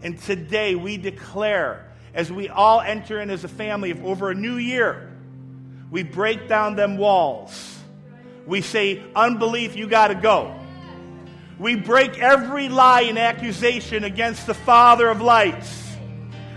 And 0.02 0.18
today 0.18 0.74
we 0.74 0.96
declare, 0.96 1.86
as 2.14 2.30
we 2.30 2.48
all 2.48 2.80
enter 2.80 3.20
in 3.20 3.30
as 3.30 3.44
a 3.44 3.48
family 3.48 3.90
of 3.90 4.04
over 4.04 4.30
a 4.30 4.34
new 4.34 4.56
year, 4.56 5.10
we 5.90 6.02
break 6.02 6.48
down 6.48 6.76
them 6.76 6.98
walls. 6.98 7.78
We 8.46 8.62
say, 8.62 9.02
unbelief, 9.14 9.76
you 9.76 9.86
got 9.86 10.08
to 10.08 10.14
go. 10.14 10.59
We 11.60 11.76
break 11.76 12.18
every 12.18 12.70
lie 12.70 13.02
and 13.02 13.18
accusation 13.18 14.04
against 14.04 14.46
the 14.46 14.54
Father 14.54 15.08
of 15.08 15.20
lights. 15.20 15.94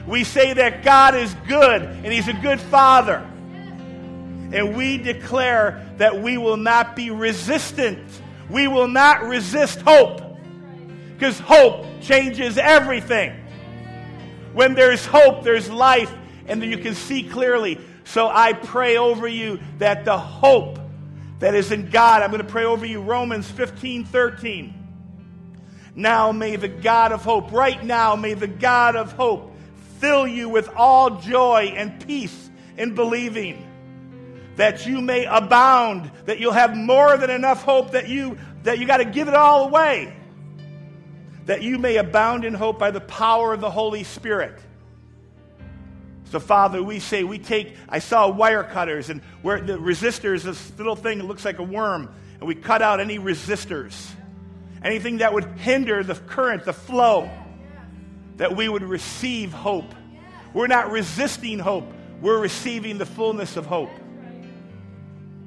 We 0.07 0.23
say 0.23 0.53
that 0.53 0.81
God 0.81 1.13
is 1.13 1.35
good 1.45 1.81
and 1.81 2.05
He's 2.05 2.29
a 2.29 2.33
good 2.33 2.61
Father. 2.61 3.17
And 3.17 4.77
we 4.77 4.97
declare 4.97 5.85
that 5.97 6.21
we 6.21 6.37
will 6.37 6.55
not 6.55 6.95
be 6.95 7.09
resistant. 7.09 7.99
We 8.49 8.69
will 8.69 8.87
not 8.87 9.23
resist 9.23 9.81
hope. 9.81 10.21
Because 11.13 11.37
hope 11.37 11.85
changes 11.99 12.57
everything. 12.57 13.33
When 14.53 14.73
there's 14.73 15.05
hope, 15.05 15.43
there's 15.43 15.69
life, 15.69 16.13
and 16.47 16.63
you 16.63 16.77
can 16.77 16.95
see 16.95 17.23
clearly. 17.23 17.77
So 18.05 18.29
I 18.29 18.53
pray 18.53 18.95
over 18.95 19.27
you 19.27 19.59
that 19.79 20.05
the 20.05 20.17
hope 20.17 20.79
that 21.39 21.55
is 21.55 21.73
in 21.73 21.89
God, 21.89 22.21
I'm 22.21 22.31
going 22.31 22.41
to 22.41 22.49
pray 22.49 22.63
over 22.63 22.85
you 22.85 23.01
Romans 23.01 23.51
15 23.51 24.05
13. 24.05 24.79
Now 25.95 26.31
may 26.31 26.55
the 26.55 26.67
God 26.67 27.11
of 27.11 27.23
hope, 27.23 27.51
right 27.51 27.83
now, 27.83 28.15
may 28.15 28.33
the 28.33 28.47
God 28.47 28.95
of 28.95 29.13
hope 29.13 29.55
fill 29.99 30.27
you 30.27 30.49
with 30.49 30.69
all 30.75 31.21
joy 31.21 31.73
and 31.75 32.05
peace 32.05 32.49
in 32.77 32.95
believing 32.95 33.69
that 34.55 34.85
you 34.85 35.01
may 35.01 35.25
abound, 35.25 36.11
that 36.25 36.39
you'll 36.39 36.51
have 36.51 36.75
more 36.75 37.17
than 37.17 37.29
enough 37.29 37.63
hope 37.63 37.91
that 37.91 38.07
you 38.07 38.37
that 38.63 38.79
you 38.79 38.87
got 38.87 38.97
to 38.97 39.05
give 39.05 39.27
it 39.27 39.33
all 39.33 39.65
away. 39.65 40.15
That 41.45 41.61
you 41.61 41.77
may 41.77 41.97
abound 41.97 42.45
in 42.45 42.53
hope 42.53 42.79
by 42.79 42.91
the 42.91 43.01
power 43.01 43.53
of 43.53 43.59
the 43.59 43.69
Holy 43.69 44.03
Spirit. 44.03 44.57
So, 46.31 46.39
Father, 46.39 46.81
we 46.81 46.99
say, 46.99 47.23
we 47.23 47.37
take, 47.37 47.75
I 47.87 47.99
saw 47.99 48.29
wire 48.29 48.63
cutters, 48.63 49.09
and 49.09 49.21
where 49.41 49.61
the 49.61 49.77
resistors, 49.77 50.43
this 50.43 50.71
little 50.77 50.95
thing 50.95 51.21
looks 51.21 51.45
like 51.45 51.59
a 51.59 51.63
worm, 51.63 52.11
and 52.39 52.47
we 52.47 52.55
cut 52.55 52.81
out 52.81 52.99
any 52.99 53.19
resistors, 53.19 54.09
anything 54.83 55.17
that 55.17 55.33
would 55.33 55.45
hinder 55.57 56.03
the 56.03 56.15
current, 56.15 56.65
the 56.65 56.73
flow, 56.73 57.29
that 58.37 58.55
we 58.55 58.67
would 58.67 58.83
receive 58.83 59.53
hope. 59.53 59.93
We're 60.53 60.67
not 60.67 60.91
resisting 60.91 61.59
hope, 61.59 61.91
we're 62.21 62.39
receiving 62.39 62.97
the 62.97 63.05
fullness 63.05 63.57
of 63.57 63.65
hope. 63.65 63.91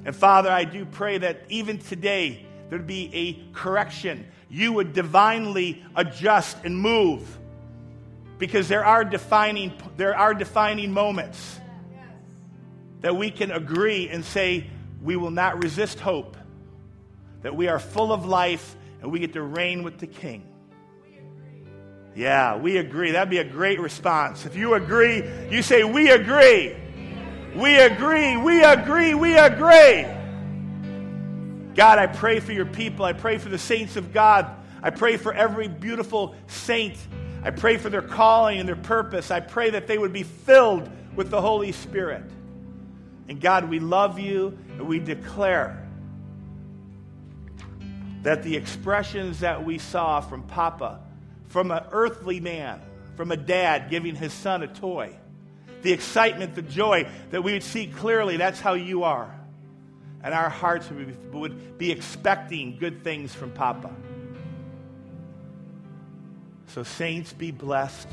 And 0.04 0.14
Father, 0.14 0.50
I 0.50 0.64
do 0.64 0.84
pray 0.84 1.18
that 1.18 1.42
even 1.48 1.78
today 1.78 2.46
there'd 2.70 2.86
be 2.86 3.10
a 3.12 3.54
correction. 3.56 4.26
You 4.48 4.72
would 4.72 4.92
divinely 4.92 5.84
adjust 5.96 6.58
and 6.64 6.78
move 6.78 7.38
because 8.38 8.68
there 8.68 8.84
are 8.84 9.04
defining, 9.04 9.72
there 9.96 10.16
are 10.16 10.34
defining 10.34 10.92
moments 10.92 11.60
that 13.00 13.16
we 13.16 13.30
can 13.30 13.50
agree 13.50 14.08
and 14.08 14.24
say, 14.24 14.66
we 15.02 15.16
will 15.16 15.30
not 15.30 15.62
resist 15.62 16.00
hope, 16.00 16.36
that 17.42 17.54
we 17.54 17.68
are 17.68 17.78
full 17.78 18.12
of 18.12 18.26
life 18.26 18.76
and 19.00 19.10
we 19.10 19.18
get 19.18 19.32
to 19.34 19.42
reign 19.42 19.82
with 19.82 19.98
the 19.98 20.06
King. 20.06 20.46
Yeah, 22.14 22.56
we 22.56 22.78
agree. 22.78 23.12
That'd 23.12 23.28
be 23.28 23.38
a 23.38 23.44
great 23.44 23.78
response. 23.78 24.46
If 24.46 24.56
you 24.56 24.74
agree, 24.74 25.22
you 25.50 25.62
say, 25.62 25.84
We 25.84 26.10
agree. 26.10 26.74
We 27.54 27.78
agree. 27.78 28.36
We 28.36 28.64
agree. 28.64 29.14
We 29.14 29.36
agree. 29.36 30.06
God, 31.74 31.98
I 31.98 32.06
pray 32.06 32.40
for 32.40 32.52
your 32.52 32.66
people. 32.66 33.04
I 33.04 33.12
pray 33.12 33.36
for 33.36 33.50
the 33.50 33.58
saints 33.58 33.96
of 33.96 34.14
God. 34.14 34.46
I 34.82 34.90
pray 34.90 35.18
for 35.18 35.32
every 35.32 35.68
beautiful 35.68 36.34
saint. 36.46 36.96
I 37.42 37.50
pray 37.50 37.76
for 37.76 37.90
their 37.90 38.02
calling 38.02 38.58
and 38.58 38.68
their 38.68 38.76
purpose. 38.76 39.30
I 39.30 39.40
pray 39.40 39.70
that 39.70 39.86
they 39.86 39.98
would 39.98 40.12
be 40.12 40.22
filled 40.22 40.88
with 41.14 41.30
the 41.30 41.40
Holy 41.40 41.72
Spirit. 41.72 42.24
And 43.28 43.40
God, 43.40 43.68
we 43.68 43.78
love 43.78 44.18
you 44.18 44.58
and 44.70 44.86
we 44.86 44.98
declare 44.98 45.85
that 48.26 48.42
the 48.42 48.56
expressions 48.56 49.38
that 49.38 49.64
we 49.64 49.78
saw 49.78 50.20
from 50.20 50.42
Papa, 50.42 50.98
from 51.46 51.70
an 51.70 51.84
earthly 51.92 52.40
man, 52.40 52.80
from 53.14 53.30
a 53.30 53.36
dad 53.36 53.88
giving 53.88 54.16
his 54.16 54.32
son 54.32 54.64
a 54.64 54.66
toy, 54.66 55.16
the 55.82 55.92
excitement, 55.92 56.56
the 56.56 56.62
joy, 56.62 57.08
that 57.30 57.44
we 57.44 57.52
would 57.52 57.62
see 57.62 57.86
clearly 57.86 58.36
that's 58.36 58.58
how 58.58 58.74
you 58.74 59.04
are. 59.04 59.32
And 60.24 60.34
our 60.34 60.48
hearts 60.48 60.90
would 60.90 61.78
be 61.78 61.92
expecting 61.92 62.78
good 62.78 63.04
things 63.04 63.32
from 63.32 63.52
Papa. 63.52 63.94
So, 66.66 66.82
saints, 66.82 67.32
be 67.32 67.52
blessed. 67.52 68.08